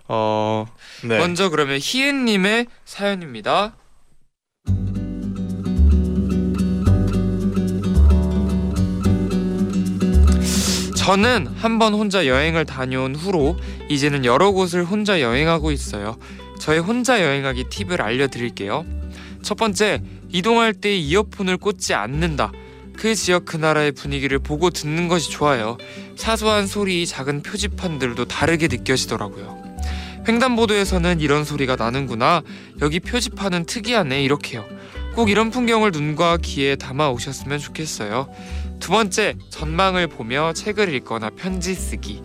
어, 0.08 0.66
네. 1.04 1.18
먼저 1.18 1.50
그러면 1.50 1.78
희은님의 1.82 2.68
사연입니다. 2.86 3.76
저는 10.96 11.48
한 11.58 11.78
번 11.80 11.94
혼자 11.94 12.26
여행을 12.26 12.66
다녀온 12.66 13.16
후로 13.16 13.58
이제는 13.90 14.26
여러 14.26 14.52
곳을 14.52 14.84
혼자 14.84 15.22
여행하고 15.22 15.72
있어요. 15.72 16.18
저의 16.60 16.80
혼자 16.80 17.22
여행하기 17.22 17.66
팁을 17.70 18.02
알려드릴게요. 18.02 18.84
첫 19.42 19.56
번째, 19.56 20.02
이동할 20.30 20.74
때 20.74 20.96
이어폰을 20.98 21.58
꽂지 21.58 21.94
않는다. 21.94 22.52
그 22.98 23.14
지역 23.16 23.46
그 23.46 23.58
나라의 23.58 23.92
분위기를 23.92 24.40
보고 24.40 24.70
듣는 24.70 25.08
것이 25.08 25.30
좋아요. 25.30 25.78
사소한 26.16 26.68
소리, 26.68 27.06
작은 27.06 27.44
표지판들도 27.44 28.26
다르게 28.26 28.68
느껴지더라고요. 28.68 29.58
횡단보도에서는 30.28 31.22
이런 31.22 31.46
소리가 31.46 31.76
나는구나. 31.76 32.42
여기 32.82 33.00
표지판은 33.00 33.66
특이하네. 33.66 34.24
이렇게요. 34.24 34.66
꼭 35.14 35.30
이런 35.30 35.52
풍경을 35.52 35.92
눈과 35.92 36.38
귀에 36.42 36.76
담아 36.76 37.10
오셨으면 37.12 37.60
좋겠어요. 37.60 38.30
두 38.80 38.92
번째, 38.92 39.36
전망을 39.50 40.08
보며 40.08 40.54
책을 40.54 40.94
읽거나 40.96 41.30
편지 41.32 41.74
쓰기. 41.74 42.22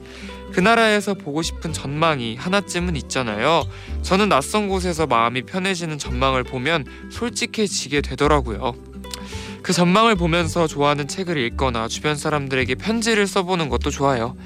그 0.52 0.60
나라에서 0.60 1.14
보고 1.14 1.42
싶은 1.42 1.72
전망이 1.72 2.36
하나쯤은 2.36 2.96
있잖아요. 2.96 3.64
저는 4.02 4.28
낯선 4.28 4.68
곳에서 4.68 5.06
마음이 5.06 5.42
편해지는 5.42 5.98
전망을 5.98 6.44
보면 6.44 6.84
솔직해지게 7.10 8.02
되더라고요. 8.02 8.74
그 9.62 9.72
전망을 9.72 10.16
보면서 10.16 10.66
좋아하는 10.66 11.08
책을 11.08 11.38
읽거나 11.38 11.88
주변 11.88 12.16
사람들에게 12.16 12.74
편지를 12.74 13.26
써보는 13.26 13.68
것도 13.68 13.90
좋아요. 13.90 14.36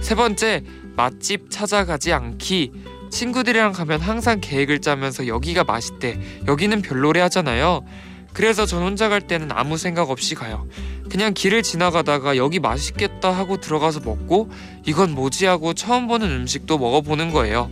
세 0.00 0.14
번째, 0.14 0.62
맛집 0.96 1.50
찾아가지 1.50 2.12
않기. 2.12 2.72
친구들이랑 3.10 3.72
가면 3.72 4.00
항상 4.00 4.40
계획을 4.40 4.80
짜면서 4.80 5.26
여기가 5.26 5.64
맛있대, 5.64 6.20
여기는 6.46 6.82
별로래 6.82 7.20
하잖아요. 7.22 7.84
그래서 8.32 8.64
전 8.64 8.82
혼자 8.82 9.08
갈 9.08 9.20
때는 9.20 9.50
아무 9.50 9.76
생각 9.76 10.10
없이 10.10 10.36
가요. 10.36 10.68
그냥 11.10 11.34
길을 11.34 11.62
지나가다가 11.62 12.36
여기 12.36 12.60
맛있겠다 12.60 13.30
하고 13.32 13.56
들어가서 13.58 14.00
먹고 14.00 14.48
이건 14.86 15.10
뭐지 15.10 15.44
하고 15.46 15.74
처음 15.74 16.06
보는 16.06 16.30
음식도 16.30 16.78
먹어보는 16.78 17.32
거예요. 17.32 17.70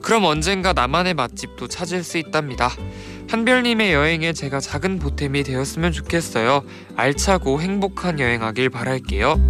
그럼 0.00 0.24
언젠가 0.24 0.72
나만의 0.72 1.14
맛집도 1.14 1.68
찾을 1.68 2.02
수 2.04 2.18
있답니다. 2.18 2.70
한별님의 3.28 3.92
여행에 3.92 4.32
제가 4.32 4.60
작은 4.60 4.98
보탬이 4.98 5.42
되었으면 5.42 5.92
좋겠어요. 5.92 6.64
알차고 6.96 7.60
행복한 7.60 8.20
여행하길 8.20 8.70
바랄게요. 8.70 9.40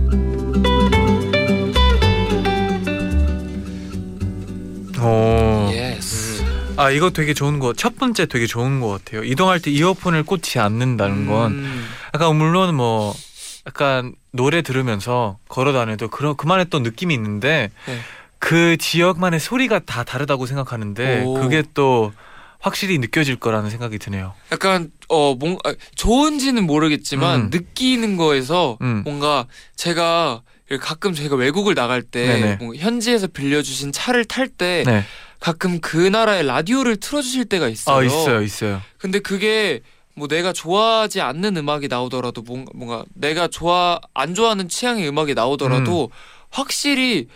오. 5.00 5.71
yes. 5.73 6.45
아 6.76 6.91
이거 6.91 7.11
되게 7.11 7.35
좋은 7.35 7.59
거. 7.59 7.73
첫 7.73 7.97
번째 7.97 8.26
되게 8.26 8.47
좋은 8.47 8.81
거 8.81 8.88
같아요. 8.88 9.25
이동할 9.25 9.61
때 9.61 9.71
이어폰을 9.71 10.23
꽂지 10.23 10.59
않는다는 10.59 11.26
건 11.26 11.52
음, 11.52 11.85
약간 12.14 12.37
물론 12.37 12.75
뭐 12.75 13.14
약간 13.66 14.14
노래 14.33 14.62
들으면서 14.62 15.38
걸어 15.49 15.73
다녀도 15.73 16.09
그런 16.09 16.37
그만의 16.37 16.66
또 16.71 16.81
느낌이 16.81 17.14
있는데 17.14 17.71
네. 17.87 17.99
그 18.38 18.76
지역만의 18.76 19.40
소리가 19.40 19.81
다 19.81 20.02
다르다고 20.04 20.47
생각하는데 20.47 21.23
오. 21.25 21.35
그게 21.35 21.62
또 21.75 22.12
확실히 22.59 22.99
느껴질 22.99 23.37
거라는 23.37 23.71
생각이 23.71 23.99
드네요. 23.99 24.35
약간 24.52 24.90
어 25.09 25.35
뭔가 25.35 25.75
좋은지는 25.97 26.64
모르겠지만 26.64 27.40
음. 27.40 27.50
느끼는 27.50 28.16
거에서 28.16 28.78
음. 28.83 29.02
뭔가 29.04 29.47
제가 29.76 30.42
가끔 30.81 31.12
제가 31.12 31.37
외국을 31.37 31.75
나갈 31.75 32.02
때. 32.02 32.57
뭔가 32.59 32.78
현지에서 32.78 33.26
빌려주신 33.26 33.92
차를 33.92 34.25
탈때 34.25 34.85
네. 34.87 35.04
가끔 35.38 35.81
그 35.81 35.97
나라의 35.97 36.47
라디오를 36.47 36.97
틀어주실 36.97 37.47
때가 37.47 37.69
있어요. 37.69 37.97
아 37.97 38.04
있어요, 38.04 38.42
있어요. 38.42 38.81
근데 38.97 39.19
그게 39.19 39.81
뭐 40.14 40.28
내가 40.28 40.52
좋아하지 40.52 41.21
않는 41.21 41.57
음악이 41.57 41.88
나오더라도 41.88 42.42
뭔가, 42.42 42.71
뭔가 42.75 43.04
내가 43.14 43.49
좋아 43.49 43.99
안 44.14 44.35
좋아하는 44.35 44.69
취향의 44.69 45.09
음악이 45.09 45.35
나오더라도 45.35 46.11
확실히 46.50 47.28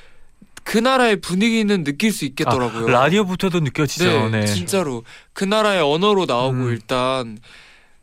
그 0.63 0.79
나라의 0.79 1.21
분위기는 1.21 1.85
느낄 1.85 2.13
수 2.13 2.25
있겠더라고요. 2.25 2.89
아, 2.89 2.91
라디오부터도 3.03 3.61
느껴지죠. 3.61 4.31
네, 4.31 4.41
네. 4.41 4.47
진짜로 4.47 5.05
그 5.33 5.45
나라의 5.45 5.81
언어로 5.81 6.27
나오고 6.27 6.57
음. 6.57 6.69
일단 6.71 7.39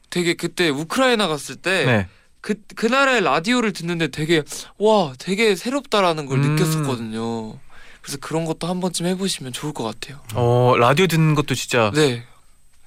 되게 0.10 0.34
그때 0.34 0.70
우크라이나 0.70 1.28
갔을 1.28 1.56
때 1.56 1.86
네. 1.86 2.08
그, 2.40 2.56
그 2.76 2.86
나라의 2.86 3.22
라디오를 3.22 3.74
듣는데 3.74 4.08
되게 4.08 4.44
와 4.78 5.14
되게 5.20 5.56
새롭다라는 5.56 6.26
걸 6.26 6.40
음. 6.40 6.56
느꼈었거든요. 6.56 7.60
그래서 8.02 8.18
그런 8.20 8.46
것도 8.46 8.68
한 8.68 8.80
번쯤 8.80 9.06
해보시면 9.08 9.54
좋을 9.54 9.74
것 9.74 9.84
같아요. 9.84 10.20
어 10.34 10.76
라디오 10.78 11.08
듣는 11.08 11.36
것도 11.36 11.56
진짜 11.56 11.92
네. 11.94 12.24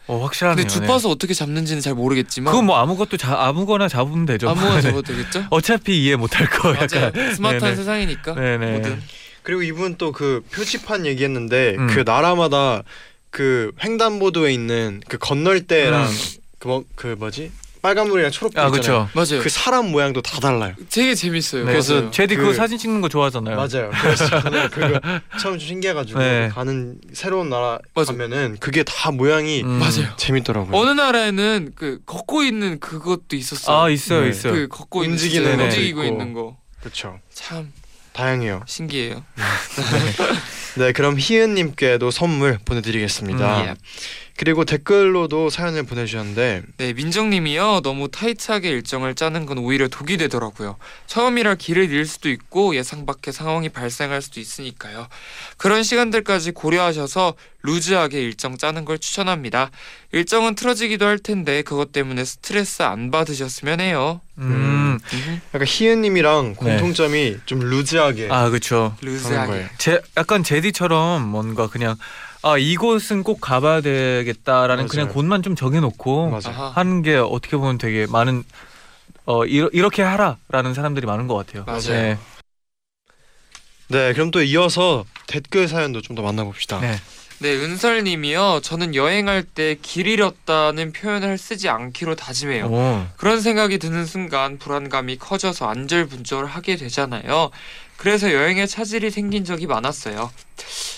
어, 0.09 0.19
확실하네요. 0.23 0.57
근데 0.67 0.69
주파수 0.69 1.09
어떻게 1.11 1.35
잡는지는 1.35 1.83
잘 1.83 1.95
모르겠지만 1.95 2.53
그거 2.53 2.63
뭐 2.63 2.77
아무것도 2.79 3.17
자, 3.17 3.37
아무거나 3.39 3.89
잡으면 3.89 4.27
되죠. 4.27 4.49
아무거나 4.49 4.77
네. 4.81 4.83
잡아도 4.83 5.03
되겠죠? 5.03 5.47
어차피 5.51 6.03
이해 6.05 6.17
못할 6.17 6.49
거 6.49 6.73
맞아요. 6.73 6.83
약간. 7.07 7.35
스마트한 7.35 7.61
네네. 7.61 7.77
세상이니까 7.77 8.35
네네. 8.35 8.71
뭐든 8.73 9.03
그리고 9.43 9.63
이분 9.63 9.97
또 9.97 10.13
그 10.13 10.45
표지판 10.53 11.07
얘기했는데 11.07 11.75
음. 11.79 11.87
그 11.89 12.03
나라마다 12.07 12.83
그 13.31 13.73
횡단보도에 13.85 14.53
있는 14.53 15.01
그 15.09 15.19
건널 15.19 15.61
때랑 15.67 16.05
음. 16.09 16.17
그, 16.59 16.69
뭐, 16.69 16.85
그 16.95 17.15
뭐지 17.19 17.51
빨간불이랑 17.87 18.33
초록불 18.33 18.59
아 18.61 18.67
있잖아요. 18.67 18.83
그렇죠. 18.83 19.09
맞아요. 19.15 19.43
그 19.43 19.49
사람 19.49 19.93
모양도 19.93 20.21
다 20.21 20.41
달라요. 20.41 20.75
되게 20.91 21.15
재밌어요. 21.15 21.65
네. 21.65 21.71
그래서 21.71 21.95
맞아요. 21.95 22.11
제디 22.11 22.35
그- 22.35 22.43
그, 22.43 22.49
거 22.49 22.55
사진 22.55 22.79
찍는 22.79 23.01
거 23.01 23.09
좋아하잖아요. 23.09 23.55
맞아요. 23.55 23.91
그래서 24.03 24.27
저는 24.29 24.71
그거 24.71 25.01
처음 25.39 25.57
좀 25.57 25.69
신기해가지고 25.69 26.19
네. 26.19 26.49
가는 26.53 26.99
새로운 27.13 27.49
나라 27.49 27.79
맞아. 27.95 28.11
가면은 28.13 28.57
그게 28.59 28.83
다 28.83 29.13
모양이 29.13 29.63
음. 29.63 29.69
맞아요. 29.79 30.13
재밌더라고요. 30.17 30.77
어느 30.77 30.91
나라에는 30.91 31.73
그 31.77 32.01
걷고 32.05 32.43
있는 32.43 32.81
그것도 32.81 33.37
있었어요. 33.37 33.77
아 33.77 33.89
있어요, 33.89 34.23
네. 34.23 34.31
있어요. 34.31 34.53
그 34.53 34.67
걷고 34.69 35.03
움직이는 35.03 35.53
있는 35.53 35.65
움직이고 35.67 36.03
있고. 36.03 36.13
있는 36.13 36.33
거. 36.33 36.57
그렇죠. 36.81 37.21
참 37.33 37.73
다양해요. 38.15 38.63
신기해요. 38.67 39.23
네, 40.79 40.93
그럼 40.93 41.17
희은님께도 41.19 42.11
선물 42.11 42.59
보내드리겠습니다. 42.65 43.63
음, 43.63 43.67
예. 43.69 43.75
그리고 44.39 44.65
댓글로도 44.65 45.51
사연을 45.51 45.85
보내주셨는데 45.85 46.63
네, 46.77 46.93
민정님이요. 46.93 47.81
너무 47.83 48.09
타이트하게 48.09 48.69
일정을 48.69 49.15
짜는 49.15 49.47
건 49.47 49.59
오히려 49.59 49.89
독이 49.89 50.19
되더라고요. 50.19 50.77
처음이라 51.07 51.55
길을 51.55 51.85
잃을 51.85 52.05
수도 52.07 52.29
있고 52.29 52.77
예상 52.77 53.07
밖의 53.07 53.33
상황이 53.33 53.69
발생할 53.69 54.21
수도 54.21 54.41
있으니까요. 54.41 55.09
그런 55.57 55.83
시간들까지 55.83 56.53
고려하셔서 56.53 57.35
루즈하게 57.63 58.23
일정 58.23 58.57
짜는 58.57 58.85
걸 58.85 58.99
추천합니다. 58.99 59.71
일정은 60.13 60.55
틀어지기도 60.55 61.07
할 61.07 61.19
텐데 61.19 61.63
그것 61.63 61.91
때문에 61.93 62.25
스트레스 62.25 62.83
안 62.83 63.11
받으셨으면 63.11 63.81
해요. 63.81 64.21
음. 64.39 64.99
음, 65.13 65.41
약간 65.55 65.67
희은님이랑 65.67 66.55
공통점이 66.55 67.39
좀 67.47 67.61
루즈하게 67.61 68.29
아 68.31 68.49
그렇죠. 68.51 68.97
루즈하게. 69.01 69.69
제 69.79 70.01
약간 70.17 70.43
제디처럼 70.43 71.27
뭔가 71.27 71.69
그냥 71.69 71.97
아 72.49 72.59
이곳은 72.59 73.23
꼭 73.25 73.41
가봐야 73.41 73.81
되겠다라는 73.81 74.77
맞아요. 74.85 74.89
그냥 74.89 75.09
곳만 75.09 75.43
좀 75.43 75.57
정해놓고 75.57 76.31
맞아. 76.31 76.51
아하. 76.51 76.69
하는 76.71 77.03
게 77.03 77.17
어떻게 77.17 77.57
보면 77.57 77.79
되게 77.79 78.07
많은 78.07 78.45
어 79.25 79.45
이러, 79.45 79.69
이렇게 79.73 80.03
하라라는 80.03 80.73
사람들이 80.75 81.07
많은 81.07 81.27
것 81.27 81.35
같아요. 81.35 81.65
맞아요. 81.65 81.81
네. 81.89 82.19
네, 83.89 84.13
그럼 84.13 84.31
또 84.31 84.43
이어서 84.43 85.05
댓글 85.27 85.69
사연도 85.69 86.01
좀 86.03 86.15
더 86.17 86.23
만나봅시다. 86.23 86.81
네. 86.81 86.97
네, 87.39 87.53
은설님이요. 87.55 88.61
저는 88.63 88.95
여행할 88.95 89.43
때 89.43 89.77
길 89.83 90.07
잃었다는 90.07 90.93
표현을 90.93 91.37
쓰지 91.37 91.69
않기로 91.69 92.15
다짐해요. 92.15 92.67
오. 92.67 93.07
그런 93.17 93.41
생각이 93.43 93.79
드는 93.79 94.07
순간 94.07 94.59
불안감이 94.59 95.19
커져서 95.19 95.69
안절분절하게 95.69 96.77
되잖아요. 96.77 97.51
그래서 97.97 98.33
여행에 98.33 98.67
차질이 98.67 99.11
생긴 99.11 99.45
적이 99.45 99.67
많았어요. 99.67 100.31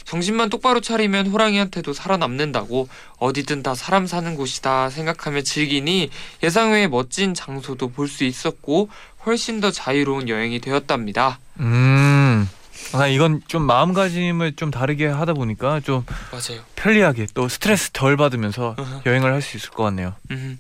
정신만 0.05 0.49
똑바로 0.51 0.81
차리면 0.81 1.27
호랑이한테도 1.29 1.93
살아남는다고 1.93 2.89
어디든 3.19 3.63
다 3.63 3.75
사람 3.75 4.07
사는 4.07 4.35
곳이다 4.35 4.89
생각하며 4.91 5.43
즐기니 5.43 6.11
예상 6.43 6.73
외의 6.73 6.89
멋진 6.89 7.35
장소도 7.35 7.91
볼 7.91 8.09
수 8.09 8.25
있었고 8.25 8.89
훨씬 9.27 9.61
더 9.61 9.71
자유로운 9.71 10.29
여행이 10.29 10.61
되었답니다. 10.61 11.39
음. 11.61 12.49
아 12.95 13.07
이건 13.07 13.43
좀 13.49 13.63
마음가짐을 13.65 14.57
좀 14.57 14.71
다르게 14.71 15.07
하다 15.07 15.35
보니까 15.35 15.81
좀 15.81 16.07
맞아요. 16.33 16.63
편리하게 16.77 17.27
또 17.35 17.49
스트레스 17.49 17.91
덜 17.91 18.17
받으면서. 18.17 18.77
여행을 19.05 19.31
할 19.33 19.43
수 19.43 19.57
있을 19.59 19.71
것 19.71 19.83
같네요. 19.85 20.15
음, 20.31 20.59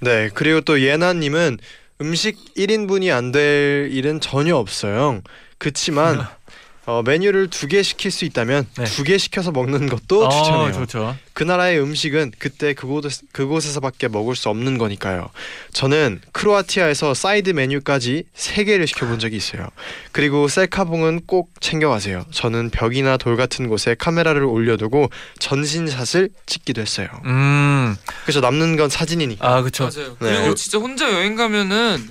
네, 0.00 0.30
그리고 0.32 0.60
또 0.60 0.80
예나님은 0.80 1.58
음식 2.02 2.36
1인분이 2.56 3.12
안 3.14 3.30
될 3.32 3.88
일은 3.92 4.20
전혀 4.20 4.56
없어요. 4.56 5.22
그치만 5.58 6.26
어, 6.84 7.00
메뉴를 7.04 7.48
두 7.48 7.68
개 7.68 7.82
시킬 7.82 8.10
수 8.10 8.24
있다면 8.24 8.66
네. 8.76 8.84
두개 8.84 9.16
시켜서 9.16 9.52
먹는 9.52 9.88
것도 9.88 10.26
어, 10.26 10.28
추천해요. 10.28 10.72
좋죠. 10.72 11.16
그 11.32 11.44
나라의 11.44 11.80
음식은 11.80 12.32
그때 12.38 12.74
그곳 12.74 13.04
그곳에서밖에 13.32 14.08
먹을 14.08 14.34
수 14.34 14.48
없는 14.48 14.78
거니까요. 14.78 15.30
저는 15.72 16.20
크로아티아에서 16.32 17.14
사이드 17.14 17.50
메뉴까지 17.50 18.24
세 18.34 18.64
개를 18.64 18.88
시켜본 18.88 19.20
적이 19.20 19.36
있어요. 19.36 19.68
그리고 20.10 20.48
셀카봉은 20.48 21.22
꼭 21.26 21.52
챙겨가세요. 21.60 22.24
저는 22.32 22.70
벽이나 22.70 23.16
돌 23.16 23.36
같은 23.36 23.68
곳에 23.68 23.94
카메라를 23.94 24.42
올려두고 24.42 25.08
전신샷을 25.38 26.30
찍기도 26.46 26.80
했어요. 26.80 27.06
음. 27.26 27.94
그래서 28.24 28.40
남는 28.40 28.76
건 28.76 28.88
사진이니까. 28.90 29.46
아 29.48 29.60
그렇죠. 29.62 29.84
맞아요. 29.84 30.16
네. 30.20 30.36
그리고 30.40 30.54
진짜 30.56 30.78
혼자 30.78 31.10
여행 31.12 31.36
가면은 31.36 32.08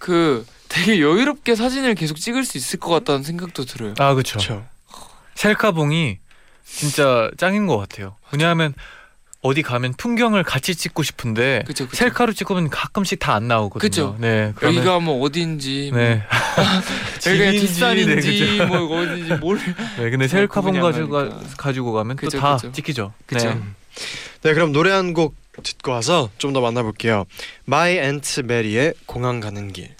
그 0.00 0.44
되게 0.70 1.00
여유롭게 1.00 1.54
사진을 1.56 1.94
계속 1.96 2.16
찍을 2.16 2.44
수 2.44 2.56
있을 2.56 2.78
것 2.80 2.88
같다는 2.90 3.22
생각도 3.22 3.64
들어요. 3.66 3.94
아 3.98 4.14
그렇죠. 4.14 4.64
셀카봉이 5.34 6.18
진짜 6.64 7.30
짱인 7.36 7.66
것 7.66 7.76
같아요. 7.76 8.16
왜냐하면 8.32 8.74
어디 9.42 9.62
가면 9.62 9.94
풍경을 9.96 10.42
같이 10.44 10.74
찍고 10.74 11.02
싶은데 11.02 11.64
그죠, 11.66 11.86
그죠. 11.86 11.96
셀카로 11.96 12.32
찍으면 12.34 12.68
가끔씩 12.68 13.18
다 13.18 13.34
안 13.34 13.48
나오거든요. 13.48 13.80
그쵸. 13.80 14.16
네. 14.20 14.52
그러면 14.54 14.76
여기가 14.76 15.00
뭐 15.00 15.20
어딘지, 15.22 15.90
네. 15.94 16.16
뭐 16.56 16.64
여기가 17.32 17.50
집인지, 17.52 17.60
뒷산인지, 17.66 18.58
네. 18.58 18.66
뭐 18.66 19.00
어딘지 19.00 19.34
뭘. 19.36 19.58
네. 19.98 20.10
근데 20.10 20.28
셀카봉 20.28 20.78
가지고 20.80 21.08
가. 21.08 21.40
가지고 21.56 21.92
가면 21.92 22.16
또 22.16 22.28
다. 22.28 22.58
찍히죠. 22.58 23.14
그죠. 23.26 23.48
네. 23.54 23.60
네, 24.42 24.54
그럼 24.54 24.72
노래 24.72 24.90
한 24.92 25.14
곡 25.14 25.34
듣고 25.62 25.90
와서 25.92 26.30
좀 26.38 26.52
더 26.52 26.60
만나볼게요. 26.60 27.24
My 27.64 27.96
Aunt 27.98 28.40
Mary의 28.42 28.94
공항 29.06 29.40
가는 29.40 29.72
길. 29.72 29.94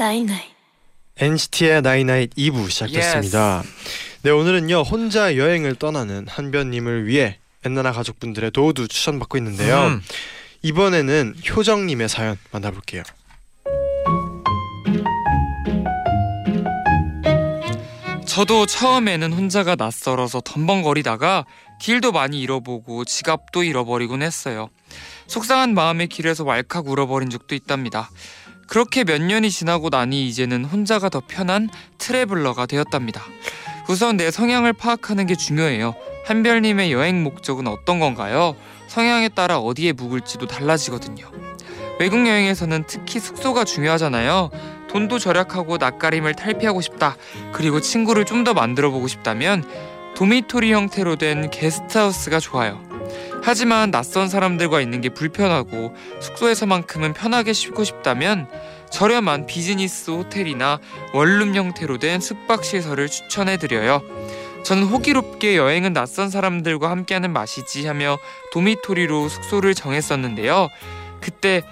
night 0.00 0.20
night 0.20 0.40
NCT의 1.18 1.82
night 1.82 2.08
night 2.08 2.34
2부 2.34 2.70
시작됐습니다. 2.70 3.62
네 4.22 4.30
오늘은요 4.30 4.80
혼자 4.80 5.36
여행을 5.36 5.74
떠나는 5.74 6.26
한별님을 6.26 7.06
위해 7.06 7.38
엔나나 7.66 7.92
가족분들의 7.92 8.50
DO도 8.52 8.86
추천받고 8.86 9.36
있는데요. 9.36 9.88
음. 9.88 10.02
이번에는 10.62 11.34
효정님의 11.50 12.08
사연 12.08 12.38
만나볼게요. 12.50 13.02
저도 18.26 18.64
처음에는 18.64 19.34
혼자가 19.34 19.74
낯설어서 19.74 20.40
덤벙거리다가 20.40 21.44
길도 21.82 22.12
많이 22.12 22.40
잃어보고 22.40 23.04
지갑도 23.04 23.64
잃어버리곤 23.64 24.22
했어요. 24.22 24.70
속상한 25.26 25.74
마음에 25.74 26.06
길에서 26.06 26.44
왈칵 26.44 26.88
울어버린 26.88 27.28
적도 27.28 27.54
있답니다. 27.54 28.08
그렇게 28.70 29.02
몇 29.02 29.20
년이 29.20 29.50
지나고 29.50 29.90
나니 29.90 30.28
이제는 30.28 30.64
혼자가 30.64 31.08
더 31.08 31.20
편한 31.26 31.68
트래블러가 31.98 32.66
되었답니다. 32.66 33.20
우선 33.88 34.16
내 34.16 34.30
성향을 34.30 34.72
파악하는 34.72 35.26
게 35.26 35.34
중요해요. 35.34 35.96
한별님의 36.24 36.92
여행 36.92 37.24
목적은 37.24 37.66
어떤 37.66 37.98
건가요? 37.98 38.54
성향에 38.86 39.28
따라 39.28 39.58
어디에 39.58 39.90
묵을지도 39.92 40.46
달라지거든요. 40.46 41.28
외국 41.98 42.24
여행에서는 42.28 42.84
특히 42.86 43.18
숙소가 43.18 43.64
중요하잖아요. 43.64 44.50
돈도 44.88 45.18
절약하고 45.18 45.76
낯가림을 45.78 46.34
탈피하고 46.34 46.80
싶다. 46.80 47.16
그리고 47.52 47.80
친구를 47.80 48.24
좀 48.24 48.44
더 48.44 48.54
만들어 48.54 48.90
보고 48.90 49.08
싶다면 49.08 49.64
도미토리 50.14 50.72
형태로 50.72 51.16
된 51.16 51.50
게스트하우스가 51.50 52.38
좋아요. 52.38 52.89
하지만 53.42 53.90
낯선 53.90 54.28
사람들과 54.28 54.80
있는 54.80 55.00
게 55.00 55.08
불편하고 55.08 55.94
숙소에서만큼은 56.20 57.14
편하게 57.14 57.52
쉬고 57.52 57.84
싶다면 57.84 58.48
저렴한 58.90 59.46
비즈니스 59.46 60.10
호텔이나 60.10 60.80
원룸 61.14 61.54
형태로 61.54 61.98
된 61.98 62.20
숙박 62.20 62.64
시설을 62.64 63.08
추천해 63.08 63.56
드려요. 63.56 64.02
저는 64.64 64.84
호기롭게 64.84 65.56
여행은 65.56 65.92
낯선 65.92 66.28
사람들과 66.28 66.90
함께하는 66.90 67.32
맛이지 67.32 67.86
하며 67.86 68.18
도미토리로 68.52 69.28
숙소를 69.28 69.74
정했었는데요. 69.74 70.68
그때 71.20 71.62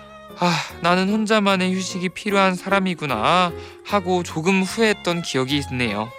아, 0.40 0.55
나는 0.83 1.09
혼자만의 1.09 1.74
휴식이 1.74 2.11
필요한 2.11 2.55
사람이구나 2.55 3.53
하고 3.85 4.22
조금 4.22 4.62
후회했던 4.62 5.22
기억이 5.22 5.61
있네요. 5.70 6.11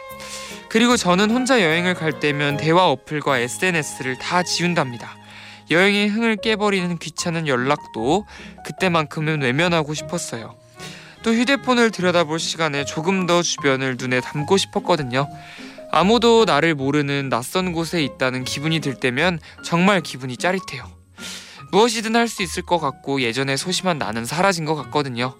그리고 0.69 0.97
저는 0.97 1.31
혼자 1.31 1.61
여행을 1.61 1.95
갈 1.95 2.19
때면 2.19 2.57
대화 2.57 2.87
어플과 2.89 3.39
SNS를 3.39 4.17
다 4.19 4.43
지운답니다. 4.43 5.17
여행의 5.71 6.09
흥을 6.09 6.37
깨버리는 6.37 6.97
귀찮은 6.97 7.47
연락도 7.47 8.25
그때만큼은 8.65 9.41
외면하고 9.41 9.93
싶었어요. 9.93 10.55
또 11.23 11.33
휴대폰을 11.33 11.91
들여다볼 11.91 12.39
시간에 12.39 12.85
조금 12.85 13.25
더 13.25 13.41
주변을 13.41 13.97
눈에 13.99 14.21
담고 14.21 14.57
싶었거든요. 14.57 15.27
아무도 15.91 16.45
나를 16.45 16.75
모르는 16.75 17.29
낯선 17.29 17.73
곳에 17.73 18.03
있다는 18.03 18.43
기분이 18.43 18.79
들 18.79 18.93
때면 18.93 19.39
정말 19.63 20.01
기분이 20.01 20.37
짜릿해요. 20.37 20.87
무엇이든 21.71 22.15
할 22.15 22.27
수 22.27 22.41
있을 22.41 22.63
것 22.63 22.79
같고 22.79 23.21
예전에 23.21 23.57
소심한 23.57 23.97
나는 23.97 24.25
사라진 24.25 24.65
것 24.65 24.75
같거든요. 24.75 25.35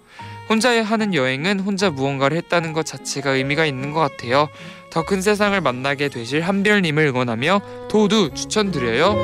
혼자 0.48 0.82
하는 0.82 1.14
여행은 1.14 1.60
혼자 1.60 1.90
무언가를 1.90 2.36
했다는 2.36 2.72
것 2.72 2.84
자체가 2.84 3.30
의미가 3.30 3.64
있는 3.66 3.92
것 3.92 4.00
같아요. 4.00 4.48
더 4.90 5.02
큰 5.04 5.22
세상을 5.22 5.58
만나게 5.60 6.08
되실 6.08 6.40
한별님을 6.42 7.06
응원하며 7.06 7.60
DO도 7.88 8.30
추천드려요. 8.34 9.14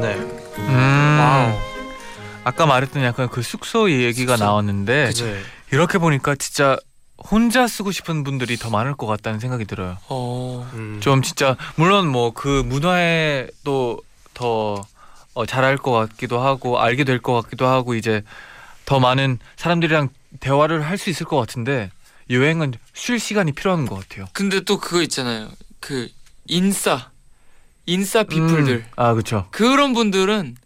네. 0.00 0.14
음, 0.58 1.16
와우. 1.20 1.52
아까 2.44 2.66
말했던 2.66 3.02
약간 3.04 3.28
그 3.28 3.42
숙소 3.42 3.90
얘기가 3.90 4.34
숙소. 4.36 4.44
나왔는데 4.44 5.10
네. 5.12 5.40
이렇게 5.72 5.98
보니까 5.98 6.34
진짜 6.34 6.78
혼자 7.30 7.66
쓰고 7.66 7.92
싶은 7.92 8.24
분들이 8.24 8.56
더 8.56 8.70
많을 8.70 8.94
것 8.94 9.06
같다는 9.06 9.38
생각이 9.40 9.66
들어요. 9.66 9.98
어, 10.08 10.68
음. 10.72 10.98
좀 11.02 11.20
진짜 11.22 11.56
물론 11.76 12.08
뭐 12.08 12.32
그 12.32 12.62
문화에 12.64 13.48
또더 13.64 14.82
어, 15.34 15.46
잘할 15.46 15.76
것 15.76 15.92
같기도 15.92 16.40
하고 16.40 16.80
알게 16.80 17.04
될 17.04 17.20
것 17.20 17.34
같기도 17.42 17.66
하고 17.66 17.94
이제 17.94 18.22
더 18.86 18.98
많은 18.98 19.38
사람들이랑 19.56 20.08
대화를 20.38 20.82
할 20.82 20.96
수 20.98 21.10
있을 21.10 21.26
것 21.26 21.36
같은데 21.38 21.90
여행은 22.30 22.74
쉴 22.94 23.18
시간이 23.18 23.52
필요한 23.52 23.86
것 23.86 23.96
같아요. 24.08 24.26
근데 24.32 24.60
또 24.60 24.78
그거 24.78 25.02
있잖아요. 25.02 25.48
그 25.80 26.08
인싸, 26.46 27.10
인싸 27.86 28.22
피플들 28.24 28.74
음, 28.74 28.84
아 28.96 29.12
그렇죠. 29.14 29.46
그런 29.50 29.92
분들은 29.94 30.56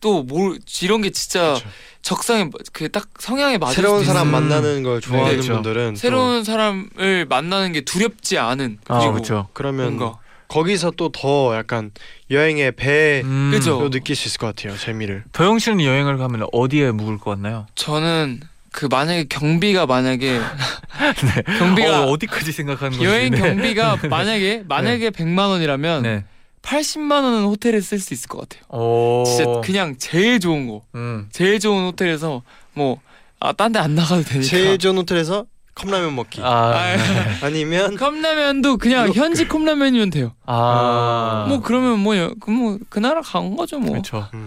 또 0.00 0.22
뭘 0.24 0.58
이런 0.82 1.00
게 1.02 1.10
진짜 1.10 1.54
그쵸. 1.54 1.68
적성에 2.02 2.50
그 2.72 2.90
딱 2.90 3.08
성향에 3.20 3.58
맞을 3.58 3.76
새로운 3.76 4.00
수도 4.00 4.12
사람 4.12 4.28
음. 4.28 4.32
만나는 4.32 4.82
걸 4.82 5.00
좋아하는 5.00 5.30
그렇죠. 5.32 5.52
분들은 5.54 5.94
또 5.94 5.96
새로운 6.00 6.42
사람을 6.42 7.26
만나는 7.28 7.72
게 7.72 7.82
두렵지 7.82 8.38
않은 8.38 8.78
아 8.88 8.98
그리고 8.98 9.12
그렇죠. 9.12 9.48
그러면 9.52 9.96
뭔가 9.96 10.18
거기서 10.48 10.90
또 10.92 11.10
더 11.12 11.54
약간 11.56 11.92
여행의 12.30 12.72
배로 12.72 13.26
음. 13.28 13.90
느낄 13.92 14.16
수 14.16 14.26
있을 14.28 14.38
것 14.38 14.46
같아요. 14.54 14.76
재미를. 14.76 15.22
도영 15.32 15.60
씨는 15.60 15.84
여행을 15.84 16.18
가면 16.18 16.48
어디에 16.52 16.90
묵을 16.90 17.18
것 17.18 17.30
같나요? 17.30 17.66
저는 17.76 18.40
그 18.72 18.86
만약에 18.90 19.24
경비가 19.28 19.86
만약에 19.86 20.40
경비가 21.58 22.02
어, 22.02 22.06
어디까지 22.10 22.52
생각하는 22.52 22.98
건지. 22.98 23.04
여행 23.04 23.30
네. 23.30 23.38
경비가 23.38 23.98
만약에 24.10 24.64
만약에 24.66 25.10
100만 25.10 25.48
원이라면 25.50 26.02
네. 26.02 26.24
80만 26.62 27.22
원은 27.24 27.44
호텔에 27.44 27.80
쓸 27.80 27.98
수 27.98 28.14
있을 28.14 28.28
것 28.28 28.48
같아요. 28.48 28.64
오. 28.70 29.24
진짜 29.26 29.44
그냥 29.62 29.96
제일 29.98 30.40
좋은 30.40 30.68
거, 30.68 30.82
음. 30.94 31.28
제일 31.32 31.58
좋은 31.60 31.84
호텔에서 31.86 32.42
뭐 32.74 33.00
아 33.44 33.52
딴 33.52 33.72
데 33.72 33.80
안 33.80 33.96
나가도 33.96 34.22
되니까. 34.22 34.46
제일 34.48 34.78
좋은 34.78 34.96
호텔에서 34.96 35.46
컵라면 35.74 36.14
먹기. 36.14 36.40
아. 36.42 36.46
아, 36.46 36.96
아니면 37.42 37.96
컵라면도 37.96 38.76
그냥 38.76 39.06
이렇게. 39.06 39.18
현지 39.18 39.48
컵라면이면 39.48 40.10
돼요. 40.10 40.32
아. 40.46 41.46
뭐 41.48 41.60
그러면 41.60 41.98
뭐요? 41.98 42.34
그뭐 42.40 42.78
그 42.88 43.00
나라 43.00 43.20
간 43.20 43.56
거죠 43.56 43.80
뭐. 43.80 43.90
그렇죠. 43.90 44.28
음. 44.34 44.46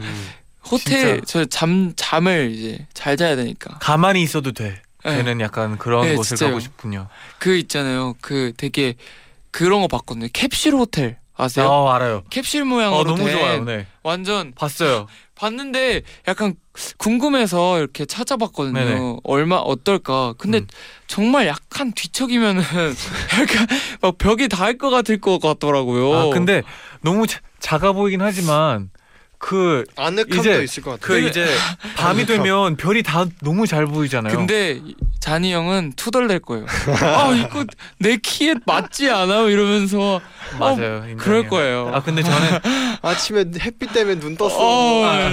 호텔 0.71 1.21
저 1.21 1.45
잠 1.45 1.93
잠을 1.95 2.51
이제 2.51 2.88
잘 2.93 3.17
자야 3.17 3.36
되니까. 3.36 3.78
가만히 3.80 4.21
있어도 4.23 4.51
돼. 4.51 4.82
네. 5.04 5.17
되는 5.17 5.39
약간 5.39 5.78
그런 5.78 6.04
네, 6.04 6.15
곳을 6.15 6.36
진짜요. 6.36 6.49
가고 6.49 6.60
싶군요. 6.60 7.08
그 7.38 7.56
있잖아요. 7.58 8.15
그 8.21 8.54
되게 8.58 8.95
그런 9.51 9.82
거 9.82 9.88
봤거든요. 9.88 10.28
캡슐 10.34 10.73
호텔 10.73 11.17
아세요? 11.38 11.67
어 11.67 11.89
알아요. 11.91 12.23
캡슐 12.32 12.65
모양으로 12.67 12.99
어 12.99 13.04
너무 13.04 13.23
된 13.23 13.38
좋아요. 13.38 13.63
네. 13.63 13.86
완전 14.04 14.51
봤어요. 14.56 15.06
봤는데 15.36 16.01
약간 16.28 16.56
궁금해서 16.97 17.78
이렇게 17.78 18.06
찾아봤거든요. 18.06 18.73
네네. 18.73 19.17
얼마 19.23 19.58
어떨까? 19.58 20.34
근데 20.38 20.60
음. 20.60 20.67
정말 21.08 21.45
약간 21.47 21.91
뒤척이면은 21.93 22.63
약간 23.39 23.67
막 24.01 24.17
벽이 24.17 24.47
닿을 24.47 24.78
것 24.78 24.89
같을 24.89 25.19
것 25.19 25.39
같더라고요. 25.39 26.13
아 26.13 26.30
근데 26.34 26.63
너무 27.01 27.28
자, 27.28 27.39
작아 27.60 27.91
보이긴 27.91 28.21
하지만 28.21 28.89
그그 29.38 29.84
아늑함도 29.95 30.36
이제 30.38 30.63
있을 30.63 30.84
것 30.84 31.00
같아요. 31.00 31.19
이제 31.28 31.45
밤이 31.95 32.21
아늑함. 32.21 32.26
되면 32.26 32.76
별이 32.78 33.04
다 33.04 33.26
너무 33.41 33.67
잘 33.67 33.86
보이잖아요. 33.86 34.36
근데 34.36 34.82
잔이 35.19 35.54
형은 35.54 35.93
투덜댈 35.95 36.39
거예요. 36.39 36.65
아 37.02 37.34
이거 37.34 37.65
내 38.00 38.17
키에 38.17 38.56
맞지 38.65 39.10
않아요? 39.10 39.50
이러면서 39.50 40.21
맞아요. 40.60 40.76
인정해요. 40.98 41.17
그럴 41.17 41.48
거예요. 41.48 41.91
아 41.93 42.02
근데 42.02 42.21
저는 42.24 42.60
아침에 43.02 43.45
햇빛 43.60 43.93
때문에 43.93 44.19
눈 44.19 44.36
떴어. 44.38 44.56
어, 44.58 45.06
아, 45.06 45.30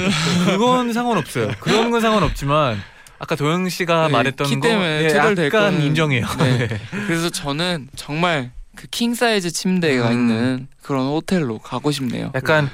그건 0.47 0.93
상관없어요. 0.93 1.53
그런 1.61 1.91
건 1.91 2.01
상관없지만 2.01 2.83
아까 3.19 3.37
도영 3.37 3.69
씨가 3.69 4.09
네, 4.09 4.12
말했던 4.12 4.47
키 4.49 4.57
거 4.57 4.69
때문에 4.69 5.05
예, 5.05 5.09
투덜댈 5.09 5.47
약간 5.47 5.79
거는- 5.79 5.83
인정해요. 5.85 6.27
네. 6.38 6.67
네. 6.69 6.81
그래서 7.07 7.31
저는 7.31 7.88
정말 7.97 8.51
그 8.75 8.87
킹 8.91 9.15
사이즈 9.15 9.51
침대가 9.53 10.09
음. 10.09 10.12
있는 10.12 10.67
그런 10.83 11.07
호텔로 11.07 11.59
가고 11.59 11.93
싶네요. 11.93 12.33
약간 12.35 12.69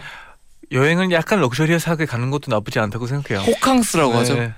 여행을 0.72 1.10
약간 1.12 1.40
럭셔리하게 1.40 2.06
가는 2.06 2.30
것도 2.30 2.50
나쁘지 2.50 2.78
않다고 2.78 3.06
생각해요. 3.06 3.44
호캉스라고 3.46 4.12
네. 4.12 4.18
하죠. 4.18 4.34
네. 4.34 4.52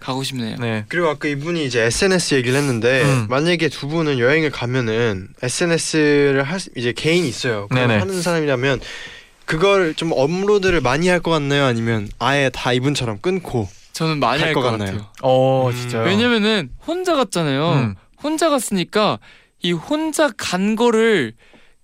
가고 0.00 0.22
싶네요. 0.22 0.56
네. 0.58 0.84
그리고 0.88 1.08
아까 1.08 1.26
이분이 1.28 1.64
이제 1.64 1.82
SNS 1.82 2.36
얘기를 2.36 2.56
했는데 2.58 3.02
음. 3.02 3.26
만약에 3.28 3.68
두 3.68 3.88
분은 3.88 4.18
여행을 4.20 4.50
가면은 4.50 5.28
SNS를 5.42 6.44
할 6.44 6.60
수- 6.60 6.70
이제 6.76 6.92
개인이 6.92 7.26
있어요. 7.28 7.66
그걸 7.68 7.88
네네. 7.88 7.98
하는 8.00 8.22
사람이라면 8.22 8.80
그걸 9.44 9.94
좀 9.94 10.12
업로드를 10.12 10.80
많이 10.80 11.08
할 11.08 11.20
것 11.20 11.30
같나요? 11.30 11.64
아니면 11.64 12.08
아예 12.18 12.48
다 12.52 12.72
이분처럼 12.72 13.18
끊고 13.20 13.68
저는 13.92 14.20
많이 14.20 14.38
할할 14.40 14.54
것? 14.54 14.62
같아요. 14.62 15.06
어 15.22 15.68
음. 15.68 15.74
진짜요. 15.76 16.04
왜냐면은 16.04 16.70
혼자 16.86 17.14
갔잖아요. 17.16 17.72
음. 17.72 17.94
혼자 18.22 18.50
갔으니까 18.50 19.18
이 19.62 19.72
혼자 19.72 20.30
간 20.36 20.76
거를 20.76 21.32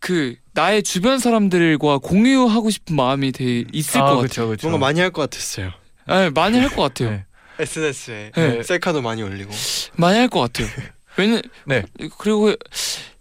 그 0.04 0.34
나의 0.52 0.82
주변 0.82 1.18
사람들과 1.18 1.96
공유하고 1.96 2.68
싶은 2.68 2.94
마음이 2.94 3.32
되게 3.32 3.64
있을 3.72 4.02
아, 4.02 4.10
것 4.10 4.16
그쵸, 4.20 4.42
같아요. 4.42 4.48
그쵸. 4.50 4.68
뭔가 4.68 4.86
많이 4.86 5.00
할 5.00 5.10
것 5.10 5.22
같았어요. 5.22 5.70
네, 6.06 6.28
많이 6.28 6.58
할 6.58 6.68
것 6.68 6.82
같아요. 6.82 7.10
네. 7.10 7.24
SNS에 7.58 8.32
네. 8.36 8.62
셀카도 8.62 9.00
많이 9.00 9.22
올리고. 9.22 9.50
많이 9.96 10.18
할 10.18 10.28
것 10.28 10.40
같아요. 10.40 10.68
왜냐 11.16 11.40
네. 11.64 11.84
그리고 12.18 12.52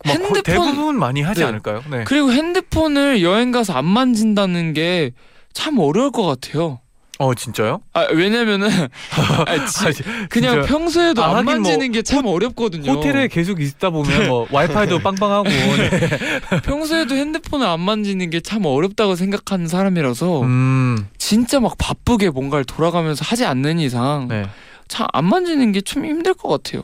핸드폰 0.06 0.44
대부분 0.44 1.00
많이 1.00 1.22
하지 1.22 1.40
네. 1.40 1.46
않을까요? 1.46 1.86
네. 1.90 2.04
그리고 2.04 2.34
핸드폰을 2.34 3.22
여행 3.22 3.52
가서 3.52 3.72
안 3.74 3.86
만진다는 3.86 4.74
게 4.74 5.12
참 5.54 5.78
어려울 5.78 6.12
것 6.12 6.24
같아요. 6.26 6.82
어 7.20 7.34
진짜요? 7.36 7.82
아 7.94 8.08
왜냐면은 8.12 8.68
아, 9.48 9.66
지- 9.66 10.04
그냥 10.30 10.56
진짜. 10.56 10.68
평소에도 10.68 11.24
아, 11.24 11.30
안뭐 11.38 11.44
만지는 11.44 11.92
게참 11.92 12.26
어렵거든요. 12.26 12.92
호텔에 12.92 13.28
계속 13.28 13.62
있다 13.62 13.92
보면 13.92 14.28
뭐 14.28 14.48
와이파이도 14.52 14.98
빵빵하고 15.04 15.48
네. 15.48 16.20
평소에도 16.66 17.16
핸드폰을 17.16 17.68
안 17.68 17.80
만지는 17.80 18.30
게 18.30 18.42
참 18.42 18.66
어렵다고 18.66 19.16
생각하는 19.16 19.68
사람이라서 19.68 20.42
음, 20.42 21.08
진짜 21.18 21.60
막 21.60 21.76
바쁘게 21.78 22.32
뭔가를 22.32 22.66
돌아가면서 22.66 23.24
하지 23.24 23.46
않는 23.46 23.80
이상 23.80 24.28
네. 24.28 24.48
참안 24.88 25.24
만지는 25.26 25.72
게 25.72 25.82
좀 25.82 26.06
힘들 26.06 26.34
것 26.34 26.50
같아요. 26.50 26.82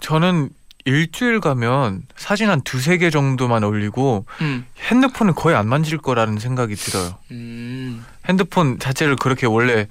저는 0.00 0.50
일주일 0.84 1.40
가면 1.40 2.02
사진 2.16 2.48
한 2.48 2.60
두세 2.62 2.96
개 2.98 3.10
정도만 3.10 3.64
올리고 3.64 4.24
음. 4.40 4.64
핸드폰을 4.88 5.34
거의 5.34 5.56
안 5.56 5.68
만질 5.68 5.98
거라는 5.98 6.38
생각이 6.38 6.74
들어요. 6.74 7.18
음. 7.32 8.04
핸드폰 8.30 8.78
자체를 8.78 9.16
그렇게 9.16 9.46
원래 9.46 9.86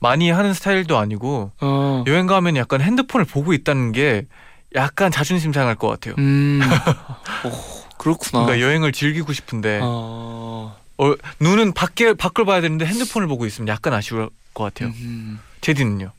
많이 0.00 0.30
하는 0.30 0.52
스타일도 0.54 0.98
아니고 0.98 1.52
어. 1.60 2.04
여행 2.08 2.26
가면 2.26 2.56
약간 2.56 2.80
핸드폰을 2.80 3.24
보고 3.24 3.52
있다는 3.52 3.92
게 3.92 4.26
약간 4.74 5.12
자존심 5.12 5.52
상할 5.52 5.76
것 5.76 5.88
같아요. 5.88 6.14
음. 6.18 6.60
오, 7.44 7.50
그렇구나. 7.98 8.44
그러니까 8.44 8.60
여행을 8.66 8.90
즐기고 8.92 9.32
싶은데 9.32 9.80
어. 9.82 10.76
어, 10.98 11.14
눈은 11.40 11.72
밖에 11.72 12.14
밖을 12.14 12.44
봐야 12.44 12.60
되는데 12.60 12.84
핸드폰을 12.86 13.28
보고 13.28 13.46
있으면 13.46 13.68
약간 13.68 13.92
아쉬울 13.92 14.30
것 14.54 14.64
같아요. 14.64 14.88
음. 14.88 15.38
제디는요? 15.60 16.10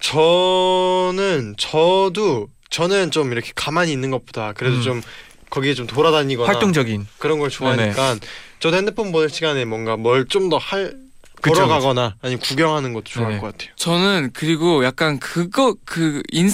저는 0.00 1.54
저도 1.58 2.48
저는 2.70 3.10
좀 3.10 3.32
이렇게 3.32 3.52
가만히 3.54 3.92
있는 3.92 4.10
것보다 4.10 4.52
그래도 4.54 4.76
음. 4.76 4.82
좀 4.82 5.02
거기에 5.50 5.74
좀 5.74 5.86
돌아다니거나 5.86 6.48
활동적인. 6.48 7.06
그런 7.18 7.38
걸 7.38 7.50
좋아하니까 7.50 8.16
저도 8.58 8.76
핸드폰 8.76 9.12
보는 9.12 9.28
시간에 9.28 9.64
뭔가 9.64 9.96
뭘 9.96 10.26
좀 10.28 10.48
더할 10.48 10.94
그쵸, 11.40 11.54
걸어가거나 11.54 12.16
아니면 12.20 12.40
구경하는 12.40 12.92
것도 12.92 13.04
좋아할 13.04 13.34
네. 13.34 13.40
것 13.40 13.52
같아요. 13.52 13.70
저는 13.76 14.30
그리고 14.34 14.84
약간 14.84 15.18
그거 15.20 15.76
그 15.84 16.20
인, 16.32 16.50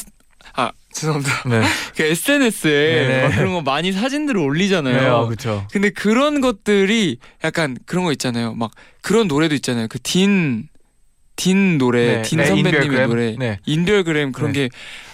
아 0.54 0.70
죄송합니다. 0.92 1.48
네. 1.48 1.62
그 1.96 2.02
SNS에 2.02 2.70
네네. 3.08 3.22
막 3.22 3.36
그런 3.36 3.52
거 3.54 3.62
많이 3.62 3.92
사진들을 3.92 4.38
올리잖아요. 4.38 5.00
네, 5.00 5.06
아, 5.08 5.24
그렇죠. 5.24 5.66
근데 5.72 5.88
그런 5.90 6.40
것들이 6.42 7.16
약간 7.44 7.78
그런 7.86 8.04
거 8.04 8.12
있잖아요. 8.12 8.52
막 8.54 8.70
그런 9.00 9.26
노래도 9.26 9.54
있잖아요. 9.54 9.86
그 9.88 9.98
딘, 10.02 10.68
딘 11.36 11.78
노래, 11.78 12.16
네, 12.16 12.22
딘 12.22 12.38
네, 12.38 12.44
선배님의 12.46 12.72
인별그램. 12.84 13.08
노래, 13.08 13.36
네. 13.38 13.58
인별그램 13.64 14.32
그런 14.32 14.52
네. 14.52 14.68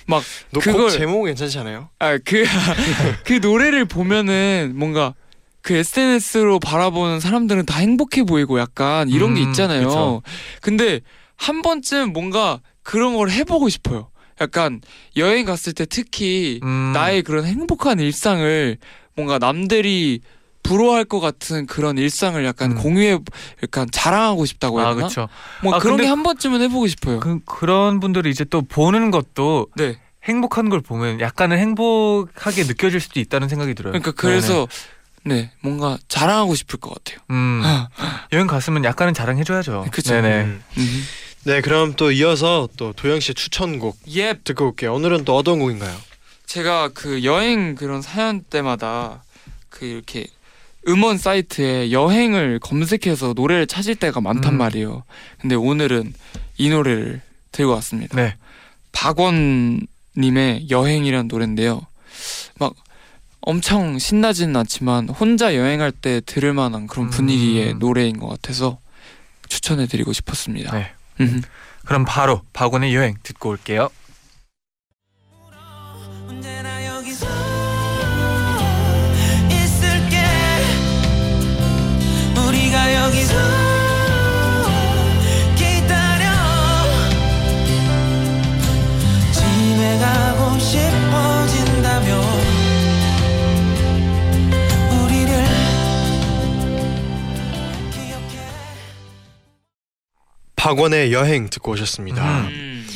게막 0.06 0.22
그걸- 0.60 0.90
제목 0.90 1.24
괜찮지 1.24 1.58
않아요? 1.60 1.90
아그 2.00 2.44
그 3.24 3.34
노래를 3.34 3.84
보면은 3.84 4.72
뭔가 4.74 5.14
그 5.62 5.74
SNS로 5.74 6.58
바라보는 6.58 7.20
사람들은 7.20 7.66
다 7.66 7.78
행복해 7.78 8.24
보이고 8.24 8.58
약간 8.58 9.08
이런 9.08 9.34
게 9.34 9.42
음, 9.42 9.48
있잖아요. 9.48 9.86
그쵸. 9.86 10.22
근데 10.62 11.00
한 11.36 11.62
번쯤 11.62 12.12
뭔가 12.12 12.60
그런 12.82 13.14
걸 13.16 13.30
해보고 13.30 13.68
싶어요. 13.68 14.10
약간 14.40 14.80
여행 15.16 15.44
갔을 15.44 15.72
때 15.74 15.84
특히 15.84 16.60
음, 16.62 16.92
나의 16.94 17.22
그런 17.22 17.44
행복한 17.44 18.00
일상을 18.00 18.78
뭔가 19.14 19.38
남들이 19.38 20.20
부러워할 20.62 21.04
것 21.04 21.20
같은 21.20 21.66
그런 21.66 21.98
일상을 21.98 22.42
약간 22.44 22.72
음. 22.72 22.76
공유해 22.78 23.18
약간 23.62 23.88
자랑하고 23.90 24.44
싶다고 24.46 24.80
해야 24.80 24.88
아, 24.88 24.94
되나? 24.94 25.08
그렇죠. 25.08 25.28
뭐 25.62 25.74
아, 25.74 25.78
그런 25.78 25.96
게 25.98 26.06
한 26.06 26.22
번쯤은 26.22 26.60
해보고 26.62 26.86
싶어요. 26.86 27.20
그, 27.20 27.40
그런 27.44 28.00
분들이 28.00 28.30
이제 28.30 28.44
또 28.44 28.62
보는 28.62 29.10
것도 29.10 29.68
네. 29.76 29.98
행복한 30.24 30.68
걸 30.68 30.80
보면 30.80 31.20
약간은 31.20 31.58
행복하게 31.58 32.64
느껴질 32.64 33.00
수도 33.00 33.20
있다는 33.20 33.48
생각이 33.48 33.74
들어요. 33.74 33.92
그러니까 33.92 34.12
그래서 34.12 34.66
네 34.70 34.99
뭔가 35.60 35.98
자랑하고 36.08 36.54
싶을 36.54 36.80
것 36.80 36.92
같아요. 36.94 37.20
음, 37.30 37.62
여행 38.32 38.46
갔으면 38.46 38.84
약간은 38.84 39.14
자랑해줘야죠. 39.14 39.86
그쵸. 39.90 40.14
네네. 40.14 40.42
음. 40.42 40.62
음. 40.78 41.04
네, 41.44 41.60
그럼 41.60 41.94
또 41.96 42.12
이어서 42.12 42.68
또 42.76 42.92
도영 42.92 43.20
씨 43.20 43.32
추천곡 43.32 43.98
예, 44.14 44.34
듣고 44.44 44.66
올게요. 44.66 44.94
오늘은 44.94 45.24
또 45.24 45.36
어떤 45.36 45.58
곡인가요? 45.58 45.96
제가 46.46 46.90
그 46.92 47.24
여행 47.24 47.74
그런 47.74 48.02
사연 48.02 48.42
때마다 48.42 49.22
그 49.68 49.86
이렇게 49.86 50.26
음원 50.88 51.16
사이트에 51.18 51.92
여행을 51.92 52.58
검색해서 52.58 53.34
노래를 53.34 53.66
찾을 53.66 53.94
때가 53.94 54.20
많단 54.20 54.54
음. 54.54 54.58
말이에요. 54.58 55.04
근데 55.40 55.54
오늘은 55.54 56.12
이 56.58 56.70
노래를 56.70 57.22
들고 57.52 57.72
왔습니다. 57.72 58.16
네. 58.16 58.36
박원 58.92 59.86
님의 60.16 60.68
여행이란 60.70 61.28
노래인데요. 61.28 61.86
막 62.58 62.74
엄청 63.42 63.98
신나지는 63.98 64.54
않지만 64.56 65.08
혼자 65.08 65.54
여행할 65.54 65.92
때 65.92 66.20
들을 66.24 66.52
만한 66.52 66.86
그런 66.86 67.10
분위기의 67.10 67.72
음. 67.72 67.78
노래인 67.78 68.18
것 68.18 68.28
같아서 68.28 68.78
추천해드리고 69.48 70.12
싶었습니다. 70.12 70.76
네. 70.76 70.92
음. 71.20 71.42
그럼 71.84 72.04
바로 72.04 72.42
박원의 72.52 72.94
여행 72.94 73.14
듣고 73.22 73.48
올게요. 73.50 73.88
박원의 100.70 101.12
여행 101.12 101.50
듣고 101.50 101.72
오셨습니다. 101.72 102.22
음. 102.42 102.46
음. 102.48 102.88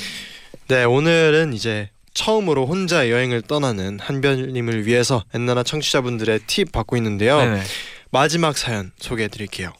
네, 0.69 0.85
오늘은 0.85 1.55
이제 1.55 1.91
처음으로 2.15 2.67
혼자 2.67 3.11
여행을 3.11 3.43
떠나는 3.43 3.99
한별님을 3.99 4.87
위해서 4.87 5.25
엔나나 5.35 5.65
청취자분들의 5.65 6.41
팁 6.47 6.71
받고 6.71 6.97
있는데요. 6.99 7.37
네네. 7.39 7.63
마지막 8.13 8.57
사연 8.57 8.93
소개해 9.01 9.27
드릴게요. 9.27 9.73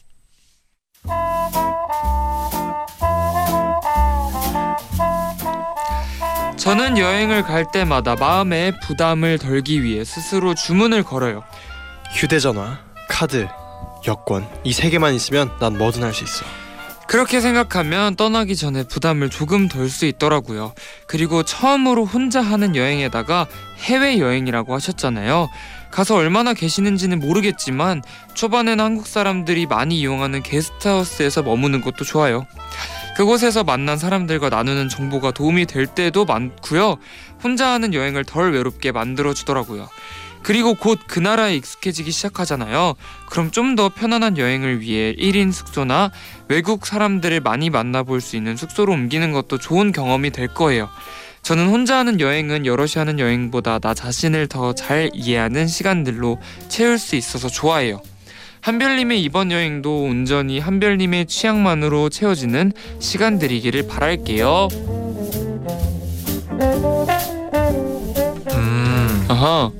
저는 6.57 6.97
여행을 6.97 7.43
갈 7.43 7.65
때마다 7.71 8.15
마음에 8.15 8.71
부담을 8.81 9.37
덜기 9.37 9.83
위해 9.83 10.03
스스로 10.03 10.55
주문을 10.55 11.03
걸어요. 11.03 11.43
휴대전화, 12.13 12.79
카드, 13.09 13.47
여권 14.07 14.47
이 14.63 14.71
세 14.73 14.89
개만 14.89 15.13
있으면 15.13 15.51
난 15.59 15.77
뭐든 15.77 16.03
할 16.03 16.13
수 16.13 16.23
있어. 16.23 16.45
그렇게 17.07 17.39
생각하면 17.39 18.15
떠나기 18.15 18.55
전에 18.55 18.83
부담을 18.83 19.29
조금 19.29 19.67
덜 19.67 19.89
수 19.89 20.05
있더라고요. 20.05 20.73
그리고 21.07 21.43
처음으로 21.43 22.05
혼자 22.05 22.41
하는 22.41 22.75
여행에다가 22.75 23.47
해외 23.79 24.19
여행이라고 24.19 24.73
하셨잖아요. 24.73 25.49
가서 25.91 26.15
얼마나 26.15 26.53
계시는지는 26.53 27.19
모르겠지만 27.19 28.01
초반에는 28.33 28.83
한국 28.83 29.07
사람들이 29.07 29.65
많이 29.67 29.99
이용하는 29.99 30.43
게스트하우스에서 30.43 31.43
머무는 31.43 31.81
것도 31.81 32.03
좋아요. 32.03 32.45
그곳에서 33.15 33.63
만난 33.63 33.97
사람들과 33.97 34.49
나누는 34.49 34.89
정보가 34.89 35.31
도움이 35.31 35.67
될 35.67 35.85
때도 35.85 36.25
많고요. 36.25 36.97
혼자 37.41 37.69
하는 37.69 37.93
여행을 37.93 38.25
덜 38.25 38.51
외롭게 38.51 38.91
만들어 38.91 39.33
주더라고요. 39.33 39.87
그리고 40.43 40.75
곧 40.75 40.99
그 41.07 41.19
나라에 41.19 41.55
익숙해지기 41.55 42.11
시작하잖아요. 42.11 42.93
그럼 43.31 43.49
좀 43.51 43.75
더 43.75 43.89
편안한 43.89 44.37
여행을 44.37 44.79
위해 44.81 45.15
1인 45.15 45.51
숙소나 45.51 46.11
외국 46.47 46.85
사람들을 46.85 47.39
많이 47.41 47.69
만나볼 47.69 48.21
수 48.21 48.35
있는 48.35 48.55
숙소로 48.55 48.93
옮기는 48.93 49.31
것도 49.31 49.57
좋은 49.57 49.91
경험이 49.91 50.29
될 50.31 50.47
거예요. 50.47 50.89
저는 51.41 51.67
혼자 51.67 51.97
하는 51.97 52.19
여행은 52.19 52.65
여럿이 52.65 52.93
하는 52.95 53.19
여행보다 53.19 53.79
나 53.79 53.93
자신을 53.93 54.47
더 54.47 54.73
잘 54.73 55.09
이해하는 55.13 55.67
시간들로 55.67 56.39
채울 56.69 56.97
수 56.97 57.15
있어서 57.15 57.47
좋아해요. 57.49 58.01
한별님의 58.61 59.21
이번 59.21 59.51
여행도 59.51 60.03
온전히 60.03 60.59
한별님의 60.59 61.27
취향만으로 61.27 62.09
채워지는 62.09 62.73
시간들이기를 62.99 63.87
바랄게요. 63.87 64.69
음, 68.53 69.25
아하. 69.29 69.71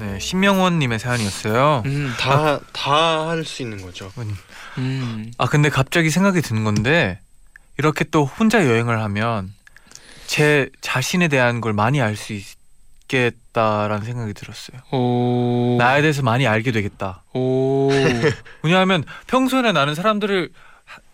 네, 0.00 0.18
신명원님의 0.20 0.98
사연이었어요. 0.98 1.82
음. 1.86 2.12
다다 2.18 3.28
할 3.28 3.44
수 3.44 3.62
있는 3.62 3.82
거죠. 3.82 4.10
음. 4.18 4.34
아 5.38 5.46
근데 5.46 5.68
갑자기 5.68 6.10
생각이 6.10 6.40
드는 6.40 6.64
건데 6.64 7.20
이렇게 7.78 8.04
또 8.04 8.24
혼자 8.24 8.64
여행을 8.66 9.00
하면 9.02 9.52
제 10.26 10.68
자신에 10.80 11.28
대한 11.28 11.60
걸 11.60 11.72
많이 11.72 12.00
알 12.00 12.16
수 12.16 12.32
있겠다라는 13.08 14.04
생각이 14.04 14.34
들었어요. 14.34 14.80
오. 14.92 15.76
나에 15.78 16.00
대해서 16.02 16.22
많이 16.22 16.46
알게 16.46 16.72
되겠다. 16.72 17.22
오. 17.34 17.90
왜냐하면 18.62 19.04
평소에 19.26 19.72
나는 19.72 19.94
사람들을 19.94 20.50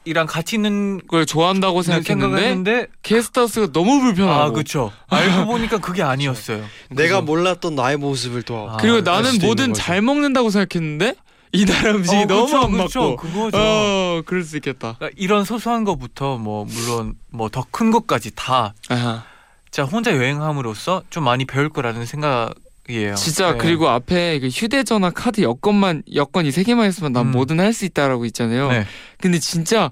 이랑 0.07 0.27
같이 0.27 0.57
있는 0.57 0.99
그걸 0.99 1.25
좋아한다고 1.25 1.83
생각했는데 1.83 2.43
했는데 2.43 2.87
게스트하우스가 3.03 3.73
너무 3.73 4.01
불편하고 4.01 4.41
아 4.41 4.51
그렇죠. 4.51 4.93
알고 5.09 5.47
보니까 5.47 5.79
그게 5.79 6.03
아니었어요. 6.03 6.63
내가 6.91 7.23
몰랐던 7.23 7.75
나의 7.75 7.97
모습을 7.97 8.43
또 8.43 8.69
아, 8.71 8.77
그리고 8.79 8.97
알 8.99 9.05
나는 9.05 9.39
뭐든. 9.41 9.73
잘 9.73 10.03
먹는다고 10.03 10.51
생각했는데 10.51 11.15
이 11.55 11.65
나라 11.65 11.93
음식이 11.93 12.17
어, 12.23 12.27
너무 12.27 12.47
그쵸, 12.47 12.59
안 12.59 12.73
그쵸, 12.73 13.01
맞고 13.01 13.17
그거죠. 13.17 13.57
어 13.59 14.23
그럴 14.27 14.43
수 14.43 14.57
있겠다 14.57 14.97
그러니까 14.99 15.11
이런 15.17 15.45
소소한 15.45 15.85
것부터 15.85 16.37
뭐 16.37 16.65
물론 16.65 17.15
뭐 17.31 17.49
더 17.49 17.65
큰 17.71 17.91
것까지 17.91 18.33
다 18.35 18.75
아하. 18.89 19.23
진짜 19.71 19.89
혼자 19.91 20.11
여행함으로써 20.15 21.03
좀 21.11 21.25
많이 21.25 21.45
배울 21.45 21.69
거라는 21.69 22.07
생각이에요. 22.07 23.15
진짜 23.17 23.53
네. 23.53 23.59
그리고 23.59 23.89
앞에 23.89 24.39
그 24.41 24.49
휴대전화 24.49 25.11
카드 25.11 25.41
여권만 25.43 26.03
여권 26.15 26.47
이 26.47 26.51
세 26.51 26.63
개만 26.65 26.89
있으면 26.89 27.13
난 27.13 27.27
음. 27.27 27.31
뭐든 27.33 27.59
할 27.61 27.73
수 27.73 27.85
있다라고 27.85 28.25
있잖아요 28.27 28.69
네. 28.71 28.85
근데 29.21 29.39
진짜 29.39 29.91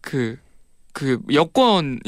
그 0.00 0.36
그 0.92 1.18
여권이 1.32 1.98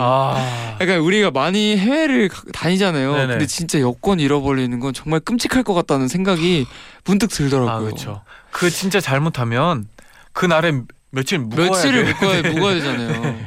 아 0.00 0.76
약간 0.78 0.98
우리가 0.98 1.30
많이 1.30 1.78
해외를 1.78 2.28
가- 2.28 2.42
다니잖아요 2.52 3.12
네네. 3.14 3.26
근데 3.28 3.46
진짜 3.46 3.80
여권 3.80 4.20
잃어버리는 4.20 4.78
건 4.80 4.92
정말 4.92 5.20
끔찍할 5.20 5.62
것 5.62 5.72
같다는 5.72 6.08
생각이 6.08 6.66
문득 7.06 7.28
들더라고요 7.30 7.74
아 7.74 7.78
그렇죠. 7.80 8.22
그 8.54 8.70
진짜 8.70 9.00
잘못하면 9.00 9.88
그 10.32 10.46
날에 10.46 10.72
며칠 11.10 11.38
묵어야 11.40 11.68
며칠을 11.68 12.04
돼. 12.04 12.12
묵어야, 12.12 12.42
묵어야 12.54 12.74
되잖아요 12.74 13.38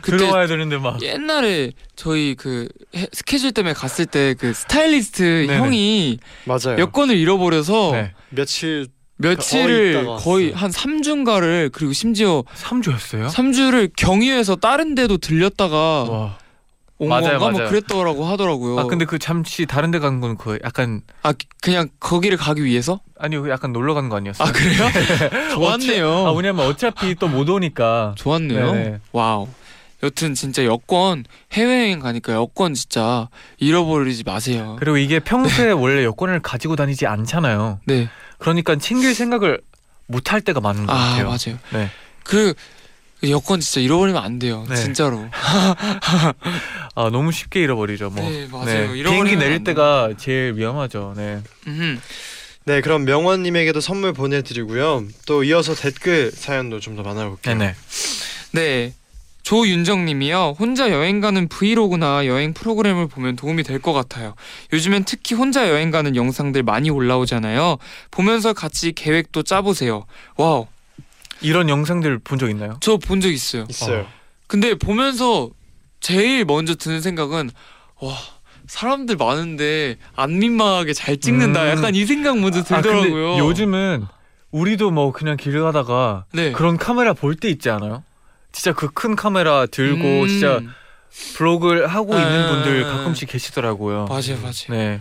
그때 0.00 0.16
들어와야 0.18 0.46
되는데 0.46 0.78
막 0.78 1.02
옛날에 1.02 1.72
저희 1.96 2.34
그 2.36 2.68
해- 2.94 3.08
스케줄 3.12 3.52
때문에 3.52 3.72
갔을 3.74 4.06
때 4.06 4.34
그 4.38 4.52
스타일리스트 4.54 5.22
네네. 5.48 5.58
형이 5.58 6.18
맞아요. 6.44 6.78
여권을 6.78 7.16
잃어버려서 7.16 7.92
네. 7.92 8.12
며칠 8.30 8.86
며칠을 9.16 9.90
있다가 9.90 10.16
거의 10.16 10.50
왔어요. 10.52 10.60
한 10.64 10.70
3주인가를 10.70 11.70
그리고 11.72 11.92
심지어 11.92 12.42
3주였어요? 12.56 13.28
3주를 13.28 13.90
경유해서 13.96 14.56
다른 14.56 14.94
데도 14.94 15.18
들렸다가 15.18 15.76
와. 16.04 16.38
온 17.04 17.08
맞아요, 17.08 17.38
뭐 17.38 17.50
맞아요. 17.52 17.68
그랬더라고 17.68 18.24
하더라고요. 18.24 18.78
아 18.78 18.84
근데 18.84 19.04
그 19.04 19.18
잠시 19.18 19.66
다른 19.66 19.90
데 19.90 19.98
간 20.00 20.20
건 20.20 20.36
그 20.36 20.58
약간 20.64 21.02
아, 21.22 21.32
그냥 21.62 21.88
거기를 22.00 22.36
가기 22.38 22.64
위해서? 22.64 23.00
아니요 23.18 23.48
약간 23.50 23.72
놀러 23.72 23.94
간 23.94 24.08
거 24.08 24.16
아니었어요? 24.16 24.48
아 24.48 24.52
그래요? 24.52 24.88
좋았네요. 25.54 26.26
아 26.26 26.32
왜냐면 26.32 26.66
어차피 26.66 27.14
또 27.14 27.28
못 27.28 27.48
오니까. 27.48 28.14
좋았네요. 28.16 28.72
네네. 28.72 28.98
와우. 29.12 29.48
여튼 30.02 30.34
진짜 30.34 30.64
여권 30.66 31.24
해외여행 31.52 31.98
가니까 32.00 32.34
여권 32.34 32.74
진짜 32.74 33.28
잃어버리지 33.58 34.22
마세요. 34.24 34.76
그리고 34.78 34.98
이게 34.98 35.18
평소에 35.18 35.70
원래 35.72 36.04
여권을 36.04 36.40
가지고 36.40 36.76
다니지 36.76 37.06
않잖아요. 37.06 37.80
네. 37.86 38.08
그러니까 38.38 38.76
챙길 38.76 39.14
생각을 39.14 39.60
못 40.06 40.30
할 40.32 40.42
때가 40.42 40.60
많은 40.60 40.84
것 40.86 40.92
아 40.92 40.96
같아요. 40.98 41.24
맞아요. 41.28 41.58
네. 41.72 41.90
그 42.22 42.52
여권 43.30 43.60
진짜 43.60 43.80
잃어버리면 43.80 44.22
안 44.22 44.38
돼요. 44.38 44.64
네. 44.68 44.76
진짜로. 44.76 45.24
아 46.96 47.10
너무 47.10 47.32
쉽게 47.32 47.60
잃어버리죠. 47.62 48.10
뭐. 48.10 48.28
네 48.28 48.46
맞아요. 48.50 48.92
네. 48.92 49.02
비행기 49.02 49.32
안 49.32 49.38
내릴. 49.38 49.64
때가 49.64 50.10
제일 50.18 50.54
위험하죠. 50.56 51.14
네. 51.16 51.40
음. 51.66 52.00
네, 52.66 52.80
그럼 52.80 53.04
명원님에게도 53.04 53.80
선물 53.80 54.12
보내드리고요. 54.14 55.04
또 55.26 55.44
이어서 55.44 55.74
댓글 55.74 56.30
사연도 56.32 56.80
좀 56.80 56.96
더 56.96 57.02
만나볼게요. 57.02 57.54
네네. 57.56 57.74
네. 58.52 58.94
조윤정님이요. 59.42 60.56
혼자 60.58 60.90
여행 60.90 61.20
가는 61.20 61.48
브이로그나 61.48 62.24
여행 62.24 62.54
프로그램을 62.54 63.08
보면 63.08 63.36
도움이 63.36 63.62
될 63.62 63.78
것 63.78 63.92
같아요. 63.92 64.34
요즘엔 64.72 65.04
특히 65.04 65.34
혼자 65.34 65.68
여행 65.68 65.90
가는 65.90 66.16
영상들 66.16 66.62
많이 66.62 66.88
올라오잖아요. 66.88 67.76
보면서 68.10 68.54
같이 68.54 68.92
계획도 68.92 69.42
짜보세요. 69.42 70.06
와우. 70.38 70.66
이런 71.44 71.68
영상들 71.68 72.18
본 72.20 72.38
적 72.38 72.50
있나요? 72.50 72.76
저 72.80 72.96
본 72.98 73.20
적 73.20 73.30
있어요. 73.30 73.66
있어요. 73.68 74.06
근데 74.46 74.74
보면서 74.74 75.50
제일 76.00 76.44
먼저 76.44 76.74
드는 76.74 77.00
생각은 77.00 77.50
와 78.00 78.14
사람들 78.66 79.16
많은데 79.16 79.96
안 80.16 80.38
민망하게 80.38 80.92
잘 80.94 81.18
찍는다. 81.18 81.62
음. 81.64 81.68
약간 81.68 81.94
이 81.94 82.04
생각 82.06 82.38
먼저 82.38 82.60
아, 82.60 82.62
들더라고요. 82.62 83.38
요즘은 83.38 84.06
우리도 84.50 84.90
뭐 84.90 85.12
그냥 85.12 85.36
길 85.36 85.60
가다가 85.60 86.24
네. 86.32 86.52
그런 86.52 86.76
카메라 86.78 87.12
볼 87.12 87.36
때 87.36 87.48
있지 87.50 87.70
않아요? 87.70 88.04
진짜 88.52 88.72
그 88.72 88.88
큰 88.92 89.16
카메라 89.16 89.66
들고 89.66 90.22
음. 90.22 90.28
진짜 90.28 90.60
브이로그를 91.36 91.86
하고 91.88 92.14
있는 92.14 92.44
아. 92.44 92.48
분들 92.50 92.84
가끔씩 92.84 93.28
계시더라고요. 93.28 94.06
맞아요, 94.08 94.38
맞아요. 94.42 94.52
네. 94.70 95.00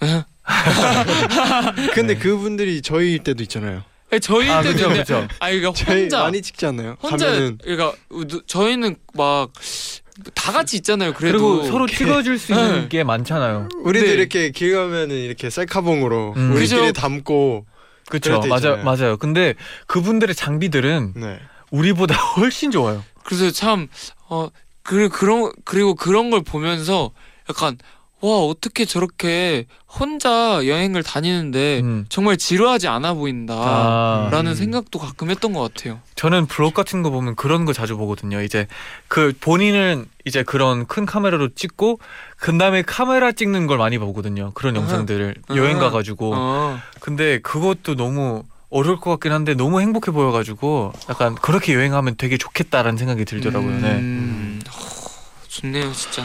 근데 1.94 2.14
네. 2.14 2.18
그분들이 2.20 2.82
저희 2.82 3.18
때도 3.18 3.42
있잖아요. 3.44 3.82
네, 4.10 4.18
저희 4.20 4.48
아 4.48 4.62
때도 4.62 4.72
그죠 4.74 4.88
근데 4.88 5.00
그죠. 5.00 5.28
아 5.40 5.50
이거 5.50 5.72
저희 5.72 6.02
혼자 6.02 6.20
많이 6.22 6.40
찍지 6.42 6.66
않나요? 6.66 6.96
혼자 7.02 7.26
가면은 7.26 7.58
그러니까 7.62 7.92
누- 8.26 8.42
저희는 8.46 8.96
막 9.14 9.50
다 10.34 10.52
같이 10.52 10.76
있잖아요. 10.76 11.12
그래도 11.12 11.38
그리고 11.38 11.64
서로 11.68 11.88
찍어줄 11.88 12.38
수 12.38 12.52
있는 12.52 12.82
네. 12.82 12.88
게 12.88 13.02
많잖아요. 13.02 13.68
우리도 13.82 14.06
네. 14.06 14.12
이렇게 14.12 14.50
길 14.52 14.72
가면은 14.72 15.16
이렇게 15.16 15.50
셀카봉으로 15.50 16.34
음. 16.36 16.52
우리끼리 16.52 16.80
그죠? 16.82 16.92
담고 16.92 17.66
그렇죠. 18.08 18.38
때 18.40 18.46
맞아요, 18.46 18.56
있잖아요. 18.76 18.84
맞아요. 18.84 19.16
근데 19.16 19.54
그분들의 19.88 20.32
장비들은 20.36 21.14
네. 21.16 21.40
우리보다 21.72 22.14
훨씬 22.36 22.70
좋아요. 22.70 23.02
그래서 23.24 23.50
참 23.50 23.88
어, 24.28 24.50
그 24.84 25.08
그런 25.08 25.50
그리고 25.64 25.96
그런 25.96 26.30
걸 26.30 26.42
보면서 26.44 27.10
약간 27.50 27.76
와 28.20 28.38
어떻게 28.38 28.86
저렇게 28.86 29.66
혼자 29.86 30.66
여행을 30.66 31.02
다니는데 31.02 31.80
음. 31.80 32.06
정말 32.08 32.38
지루하지 32.38 32.88
않아 32.88 33.12
보인다. 33.14 33.54
아, 33.54 34.28
라는 34.32 34.52
음. 34.52 34.54
생각도 34.54 34.98
가끔 34.98 35.30
했던 35.30 35.52
것 35.52 35.60
같아요. 35.60 36.00
저는 36.14 36.46
블ог 36.46 36.72
같은 36.72 37.02
거 37.02 37.10
보면 37.10 37.36
그런 37.36 37.66
거 37.66 37.74
자주 37.74 37.98
보거든요. 37.98 38.40
이제 38.40 38.66
그 39.08 39.34
본인은 39.40 40.06
이제 40.24 40.42
그런 40.42 40.86
큰 40.86 41.04
카메라로 41.04 41.50
찍고 41.54 41.98
그 42.38 42.56
다음에 42.56 42.80
카메라 42.80 43.30
찍는 43.32 43.66
걸 43.66 43.76
많이 43.76 43.98
보거든요. 43.98 44.52
그런 44.54 44.74
아하. 44.76 44.84
영상들을 44.84 45.34
아하. 45.48 45.58
여행 45.58 45.78
가 45.78 45.90
가지고. 45.90 46.32
어. 46.34 46.78
근데 47.00 47.40
그것도 47.40 47.94
너무 47.94 48.44
어려울 48.70 48.98
것 49.00 49.10
같긴 49.10 49.32
한데 49.32 49.54
너무 49.54 49.80
행복해 49.82 50.10
보여 50.12 50.32
가지고 50.32 50.92
약간 51.10 51.34
그렇게 51.34 51.74
여행하면 51.74 52.14
되게 52.16 52.38
좋겠다라는 52.38 52.96
생각이 52.96 53.24
들더라고요. 53.26 53.80
네. 53.80 53.88
음, 53.98 54.60
어, 54.66 54.72
좋네요, 55.46 55.92
진짜. 55.92 56.24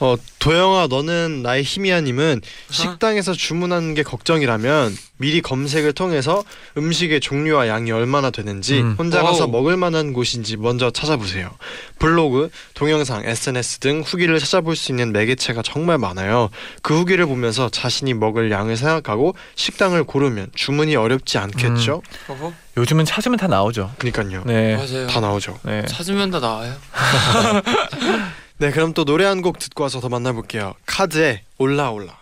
어 0.00 0.16
도영아 0.38 0.86
너는 0.88 1.42
나의 1.42 1.62
힘이야님은 1.62 2.40
식당에서 2.70 3.32
주문하는 3.32 3.94
게 3.94 4.02
걱정이라면 4.02 4.96
미리 5.20 5.42
검색을 5.42 5.92
통해서 5.94 6.44
음식의 6.76 7.20
종류와 7.20 7.66
양이 7.66 7.90
얼마나 7.90 8.30
되는지 8.30 8.80
음. 8.80 8.94
혼자 8.96 9.22
가서 9.22 9.40
와우. 9.44 9.50
먹을 9.50 9.76
만한 9.76 10.12
곳인지 10.12 10.56
먼저 10.56 10.92
찾아보세요. 10.92 11.50
블로그, 11.98 12.50
동영상, 12.74 13.24
SNS 13.24 13.78
등 13.78 14.02
후기를 14.06 14.38
찾아볼 14.38 14.76
수 14.76 14.92
있는 14.92 15.10
매개체가 15.12 15.62
정말 15.62 15.98
많아요. 15.98 16.50
그 16.82 16.96
후기를 16.96 17.26
보면서 17.26 17.68
자신이 17.68 18.14
먹을 18.14 18.52
양을 18.52 18.76
생각하고 18.76 19.34
식당을 19.56 20.04
고르면 20.04 20.50
주문이 20.54 20.94
어렵지 20.94 21.38
않겠죠? 21.38 22.02
어허? 22.28 22.52
요즘은 22.76 23.04
찾으면 23.04 23.38
다 23.38 23.48
나오죠. 23.48 23.90
그니까요. 23.98 24.44
네. 24.46 24.76
맞아요. 24.76 25.08
다 25.08 25.18
나오죠. 25.18 25.58
네. 25.64 25.84
찾으면 25.86 26.30
다 26.30 26.38
나와요. 26.38 26.76
네, 28.58 28.70
그럼 28.72 28.92
또 28.92 29.04
노래 29.04 29.24
한 29.24 29.40
곡 29.42 29.58
듣고 29.58 29.84
와서 29.84 30.00
더 30.00 30.08
만나볼게요. 30.08 30.74
카드의 30.86 31.42
올라 31.58 31.90
올라. 31.90 32.18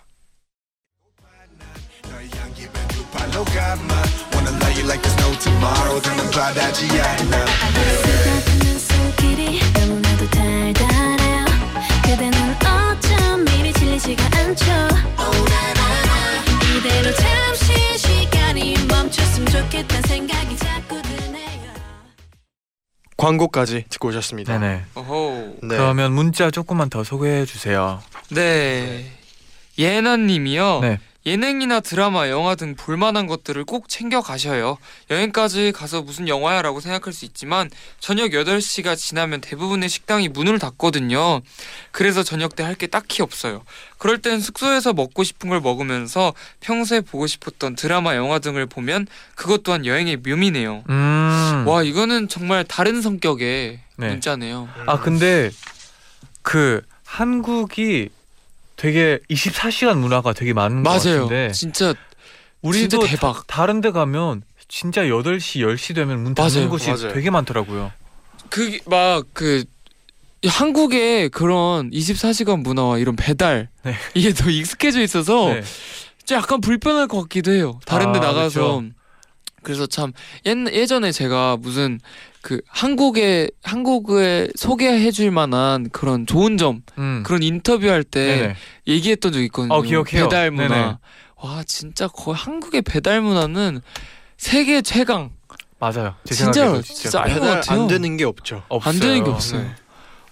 이대로 16.77 17.14
잠시 17.14 17.99
시간이 17.99 18.75
멈췄으면 18.87 19.46
좋겠단 19.49 20.03
생각이 20.03 20.57
자꾸 20.57 21.01
광고까지 23.16 23.85
듣고 23.88 24.09
오셨습니다. 24.09 24.59
네네. 24.59 24.83
어허. 24.94 25.52
네. 25.62 25.68
그러면 25.68 26.12
문자 26.12 26.50
조금만 26.50 26.90
더 26.90 27.02
소개해 27.05 27.44
주세요. 27.46 28.02
네. 28.31 29.11
예나 29.79 30.16
님이요. 30.16 30.81
네. 30.81 30.98
예능이나 31.26 31.80
드라마, 31.80 32.28
영화 32.28 32.54
등 32.54 32.76
볼만한 32.76 33.26
것들을 33.26 33.64
꼭 33.64 33.88
챙겨 33.88 34.20
가셔요. 34.20 34.78
여행까지 35.10 35.72
가서 35.72 36.02
무슨 36.02 36.28
영화야 36.28 36.62
라고 36.62 36.78
생각할 36.80 37.12
수 37.12 37.24
있지만 37.24 37.68
저녁 37.98 38.30
8시가 38.30 38.96
지나면 38.96 39.40
대부분의 39.40 39.88
식당이 39.88 40.28
문을 40.28 40.60
닫거든요. 40.60 41.42
그래서 41.90 42.22
저녁 42.22 42.54
때 42.54 42.62
할 42.62 42.76
게 42.76 42.86
딱히 42.86 43.22
없어요. 43.22 43.64
그럴 43.98 44.18
땐 44.18 44.38
숙소에서 44.38 44.92
먹고 44.92 45.24
싶은 45.24 45.48
걸 45.48 45.60
먹으면서 45.60 46.34
평소에 46.60 47.00
보고 47.00 47.26
싶었던 47.26 47.74
드라마, 47.74 48.14
영화 48.14 48.38
등을 48.38 48.66
보면 48.66 49.06
그것 49.34 49.62
또한 49.62 49.84
여행의 49.86 50.18
묘미네요. 50.18 50.84
음. 50.88 51.64
와, 51.66 51.82
이거는 51.82 52.28
정말 52.28 52.64
다른 52.64 53.00
성격의 53.02 53.80
네. 53.96 54.08
문자네요. 54.10 54.68
아 54.86 55.00
근데 55.00 55.50
그 56.42 56.82
한국이 57.04 58.10
되게 58.76 59.18
24시간 59.30 59.98
문화가 59.98 60.32
되게 60.32 60.52
많은 60.52 60.82
것 60.82 60.90
맞아요. 60.90 61.22
같은데 61.22 61.52
진짜 61.52 61.94
우리도 62.62 62.98
진짜 62.98 63.06
대박. 63.06 63.46
다, 63.46 63.66
른데 63.66 63.90
가면 63.90 64.42
진짜 64.68 65.02
8시, 65.04 65.60
10시 65.66 65.94
되면 65.94 66.22
문 66.22 66.34
닫는 66.34 66.54
맞아요. 66.54 66.68
곳이 66.70 66.90
맞아요. 66.90 67.12
되게 67.12 67.30
많더라고요. 67.30 67.92
그게 68.50 68.80
막그 68.86 69.64
한국의 70.46 71.30
그런 71.30 71.90
24시간 71.90 72.62
문화와 72.62 72.98
이런 72.98 73.16
배달 73.16 73.68
네. 73.82 73.94
이게 74.14 74.32
더 74.32 74.50
익숙해져 74.50 75.00
있어서 75.02 75.48
네. 75.54 75.62
좀 76.24 76.38
약간 76.38 76.60
불편할 76.60 77.08
것 77.08 77.22
같기도 77.22 77.52
해요. 77.52 77.80
다른 77.86 78.12
데 78.12 78.18
아, 78.18 78.22
나가서 78.22 78.80
그쵸. 78.80 78.90
그래서 79.62 79.86
참 79.86 80.12
옛, 80.44 80.56
예전에 80.72 81.10
제가 81.12 81.56
무슨 81.58 81.98
그 82.46 82.61
한국에 82.68 83.48
한국을 83.64 84.52
소개해 84.54 85.11
줄 85.11 85.32
만한 85.32 85.90
그런 85.90 86.26
좋은 86.26 86.56
점 86.56 86.82
음. 86.96 87.24
그런 87.26 87.42
인터뷰 87.42 87.88
할 87.90 88.04
때 88.04 88.24
네네. 88.24 88.56
얘기했던 88.87 89.32
적 89.32 89.40
있거든요. 89.46 89.74
어, 89.74 89.82
기억해요. 89.82 90.28
배달 90.28 90.52
문화. 90.52 90.68
네네. 90.68 90.96
와 91.42 91.64
진짜 91.66 92.06
거의 92.06 92.37
한국의 92.37 92.82
배달 92.82 93.20
문화는 93.20 93.80
세계 94.37 94.80
최강. 94.80 95.30
맞아요. 95.80 96.14
제 96.24 96.37
진짜로, 96.37 96.80
진짜. 96.82 97.22
것 97.22 97.24
배달 97.35 97.54
같아요. 97.56 97.80
안 97.82 97.88
되는 97.88 98.16
게 98.16 98.22
없죠. 98.22 98.62
없어요. 98.68 98.94
안 98.94 99.00
되는 99.00 99.24
게 99.24 99.30
없어요. 99.30 99.62
네. 99.62 99.74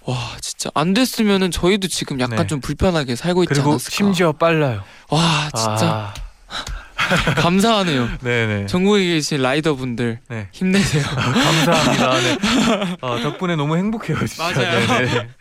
와 0.04 0.16
진짜 0.40 0.70
안 0.74 0.94
됐으면은 0.94 1.50
저희도 1.50 1.88
지금 1.88 2.20
약간 2.20 2.36
네. 2.36 2.46
좀 2.46 2.60
불편하게 2.60 3.16
살고 3.16 3.42
있지 3.42 3.54
그리고 3.54 3.70
않았을까. 3.70 3.90
심지어 3.90 4.30
빨라요. 4.30 4.84
와 5.10 5.50
진짜 5.52 6.14
아, 6.48 6.64
감사하네요. 7.36 8.08
네네. 8.22 8.66
전국에 8.66 9.04
계신 9.04 9.42
라이더 9.42 9.74
분들 9.74 10.20
네. 10.28 10.48
힘내세요. 10.52 11.02
감사합니다. 11.04 12.20
네. 12.20 12.96
아, 13.00 13.18
덕분에 13.22 13.56
너무 13.56 13.76
행복해요, 13.76 14.18
진짜. 14.26 14.42
맞아요. 14.52 14.86
네네. 14.86 15.28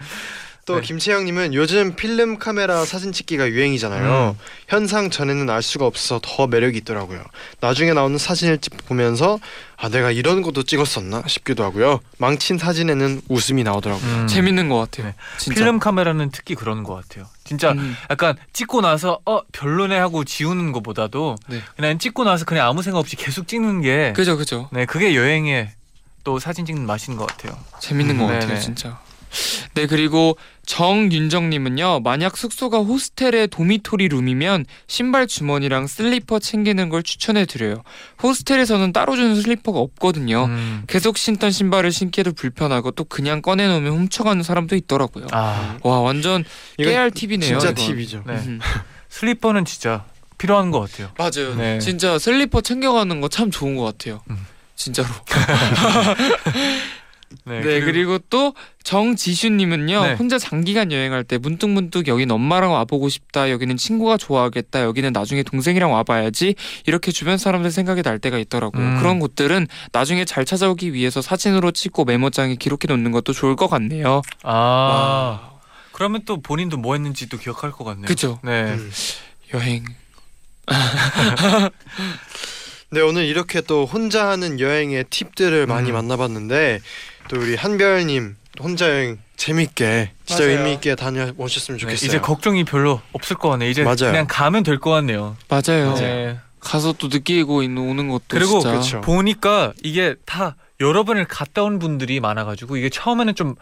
또 0.65 0.75
네. 0.75 0.81
김채영님은 0.81 1.53
요즘 1.55 1.93
필름 1.97 2.39
카메라 2.39 2.85
사진 2.85 3.11
찍기가 3.11 3.49
유행이잖아요. 3.49 4.35
음. 4.39 4.39
현상 4.69 5.09
전에는 5.09 5.49
알 5.49 5.61
수가 5.61 5.85
없어서 5.85 6.21
더 6.23 6.47
매력이 6.47 6.77
있더라고요. 6.77 7.21
나중에 7.59 7.91
나오는 7.91 8.17
사진을 8.17 8.59
찍- 8.59 8.77
보면서 8.85 9.39
아 9.75 9.89
내가 9.89 10.11
이런 10.11 10.41
것도 10.41 10.63
찍었었나 10.63 11.23
싶기도 11.27 11.65
하고요. 11.65 11.99
망친 12.17 12.59
사진에는 12.59 13.23
웃음이 13.27 13.65
나오더라고요. 13.65 14.09
음. 14.21 14.27
재밌는 14.27 14.69
것 14.69 14.77
같아요. 14.77 15.07
네. 15.07 15.15
진짜. 15.37 15.55
필름 15.59 15.79
카메라는 15.79 16.29
특히 16.31 16.55
그런 16.55 16.83
것 16.83 16.95
같아요. 16.95 17.25
진짜 17.53 17.71
음, 17.73 17.95
약간 18.09 18.35
찍고 18.51 18.81
나서 18.81 19.19
어 19.25 19.41
별로네 19.51 19.97
하고 19.97 20.23
지우는 20.23 20.71
것보다도 20.71 21.35
네. 21.47 21.61
그냥 21.75 21.99
찍고 21.99 22.23
나서 22.23 22.45
그냥 22.45 22.67
아무 22.67 22.81
생각 22.81 22.99
없이 22.99 23.15
계속 23.15 23.47
찍는 23.47 23.81
게 23.81 24.13
그죠 24.13 24.37
그죠. 24.37 24.69
네, 24.71 24.85
그게 24.85 25.15
여행의 25.15 25.69
또 26.23 26.39
사진 26.39 26.65
찍는 26.65 26.85
맛인 26.85 27.15
것 27.15 27.27
같아요. 27.27 27.57
재밌는 27.79 28.17
것 28.17 28.23
음, 28.23 28.27
같아요, 28.29 28.47
네네. 28.49 28.59
진짜. 28.59 28.99
네 29.73 29.87
그리고 29.87 30.37
정윤정님은요 30.65 32.01
만약 32.01 32.37
숙소가 32.37 32.79
호스텔의 32.79 33.47
도미토리 33.49 34.07
룸이면 34.07 34.65
신발 34.87 35.27
주머니랑 35.27 35.87
슬리퍼 35.87 36.39
챙기는 36.39 36.89
걸 36.89 37.03
추천해 37.03 37.45
드려요. 37.45 37.83
호스텔에서는 38.21 38.93
따로 38.93 39.15
주는 39.15 39.35
슬리퍼가 39.41 39.79
없거든요. 39.79 40.45
음. 40.45 40.83
계속 40.87 41.17
신던 41.17 41.51
신발을 41.51 41.91
신기도 41.91 42.33
불편하고 42.33 42.91
또 42.91 43.03
그냥 43.03 43.41
꺼내 43.41 43.67
놓으면 43.67 43.91
훔쳐가는 43.93 44.41
사람도 44.43 44.75
있더라고요. 44.75 45.27
아, 45.31 45.77
와 45.83 45.99
완전 45.99 46.43
깨알 46.77 47.11
팁이네요. 47.11 47.59
진짜 47.59 47.71
이건. 47.71 47.75
팁이죠. 47.95 48.23
네. 48.27 48.33
음. 48.33 48.59
슬리퍼는 49.09 49.65
진짜 49.65 50.05
필요한 50.37 50.71
것 50.71 50.79
같아요. 50.79 51.11
맞아요. 51.17 51.55
네. 51.55 51.79
진짜 51.79 52.17
슬리퍼 52.19 52.61
챙겨가는 52.61 53.21
거 53.21 53.27
참 53.29 53.49
좋은 53.51 53.75
것 53.75 53.83
같아요. 53.83 54.21
음. 54.29 54.45
진짜로. 54.75 55.07
네, 57.45 57.61
네, 57.61 57.81
그리고, 57.81 58.17
또 58.29 58.53
정지슈님은요 58.83 60.03
네. 60.03 60.13
혼자 60.13 60.37
장기간 60.37 60.91
여행할 60.91 61.23
때 61.23 61.37
문득문득 61.37 62.07
여긴 62.07 62.31
엄마랑 62.31 62.71
와보고 62.71 63.09
싶다 63.09 63.49
여기는 63.49 63.77
친구가 63.77 64.17
좋아하겠다 64.17 64.83
여기는 64.83 65.13
나중에 65.13 65.43
동생이랑 65.43 65.91
와봐야지 65.93 66.55
이렇게 66.85 67.11
주변 67.11 67.37
사람들 67.37 67.71
생각이 67.71 68.03
날 68.03 68.19
때가 68.19 68.37
있더라고요 68.37 68.81
음. 68.83 68.99
그런 68.99 69.19
곳들은 69.19 69.67
나중에 69.91 70.25
잘 70.25 70.45
찾아오기 70.45 70.93
위해서 70.93 71.21
사진으로 71.21 71.71
찍고 71.71 72.05
메모장에 72.05 72.55
기록해 72.55 72.87
놓는 72.87 73.11
것도 73.11 73.33
좋을 73.33 73.55
것 73.55 73.67
같네요 73.69 74.21
아, 74.43 75.51
그러면 75.91 76.21
또 76.25 76.41
본인도 76.41 76.77
뭐 76.77 76.95
했는지도 76.95 77.37
기억할 77.37 77.71
것 77.71 77.83
같네요. 77.83 78.05
그죠 78.05 78.39
네. 78.43 78.73
음. 78.73 78.91
여행 79.53 79.85
네 82.93 83.01
오늘 83.01 83.25
이렇게 83.25 83.59
또 83.61 83.87
혼자 83.87 84.29
하는 84.29 84.59
여행의 84.59 85.05
팁들을 85.09 85.65
많이 85.65 85.89
음. 85.89 85.93
만나봤는데 85.93 86.79
또 87.33 87.39
우리 87.41 87.55
한별님 87.55 88.35
혼자 88.59 88.87
여행 88.89 89.17
재밌게 89.37 90.11
진짜 90.25 90.43
맞아요. 90.43 90.57
의미 90.59 90.73
있게 90.73 90.95
다녀오셨으면 90.95 91.77
네, 91.77 91.81
좋겠어요. 91.81 92.07
이제 92.07 92.19
걱정이 92.19 92.63
별로 92.63 93.01
없을 93.13 93.35
것 93.35 93.49
같네요. 93.49 93.69
이제 93.69 93.83
맞아요. 93.83 94.11
그냥 94.11 94.27
가면 94.29 94.63
될 94.63 94.79
것 94.79 94.91
같네요. 94.91 95.35
맞아요 95.49 95.95
네. 95.95 96.37
가서 96.59 96.93
또 96.93 97.07
느끼고 97.07 97.63
있는 97.63 97.81
오는 97.81 98.07
것도 98.07 98.23
그리고 98.29 98.59
진짜 98.59 98.77
그쵸. 98.77 99.01
보니까 99.01 99.73
이게 99.83 100.15
다 100.25 100.55
여러 100.79 101.03
번을 101.03 101.25
갔다 101.25 101.63
온 101.63 101.79
분들이 101.79 102.19
많아가지고 102.19 102.77
이게 102.77 102.89
처음에는 102.89 103.35
좀 103.35 103.55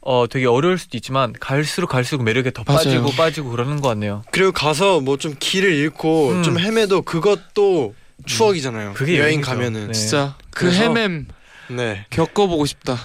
어, 0.00 0.26
되게 0.30 0.46
어려울 0.46 0.78
수도 0.78 0.96
있지만 0.96 1.32
갈수록 1.40 1.88
갈수록 1.88 2.22
매력에 2.22 2.52
더 2.52 2.62
맞아요. 2.64 2.78
빠지고 2.78 3.10
빠지고 3.10 3.50
그러는 3.50 3.80
것 3.80 3.88
같네요. 3.88 4.22
그리고 4.30 4.52
가서 4.52 5.00
뭐 5.00 5.16
좀 5.16 5.34
길을 5.38 5.72
잃고 5.74 6.30
음. 6.30 6.42
좀 6.44 6.58
헤매도 6.60 7.02
그것도 7.02 7.94
추억이잖아요. 8.24 8.94
그게 8.94 9.14
여행 9.18 9.24
여행이죠. 9.40 9.50
가면은 9.50 9.86
네. 9.88 9.92
진짜 9.92 10.36
그 10.50 10.66
그래서- 10.66 10.82
헤맴 10.84 11.26
네. 11.70 12.06
겪어보고 12.10 12.66
싶다. 12.66 12.96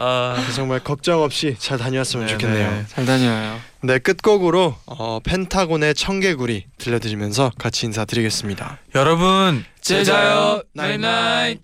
아, 0.00 0.36
정말 0.54 0.80
걱정 0.80 1.22
없이 1.22 1.56
잘 1.58 1.78
다녀왔으면 1.78 2.26
네, 2.26 2.32
좋겠네요. 2.32 2.70
네. 2.70 2.84
잘 2.88 3.06
다녀요. 3.06 3.58
네 3.82 3.98
끝곡으로 3.98 4.76
어, 4.86 5.20
펜타곤의 5.24 5.94
청개구리 5.94 6.66
들려드리면서 6.78 7.52
같이 7.58 7.86
인사드리겠습니다. 7.86 8.78
여러분 8.94 9.64
잘 9.80 10.11
자요. 10.11 10.62
night 10.72 11.16
night 11.16 11.60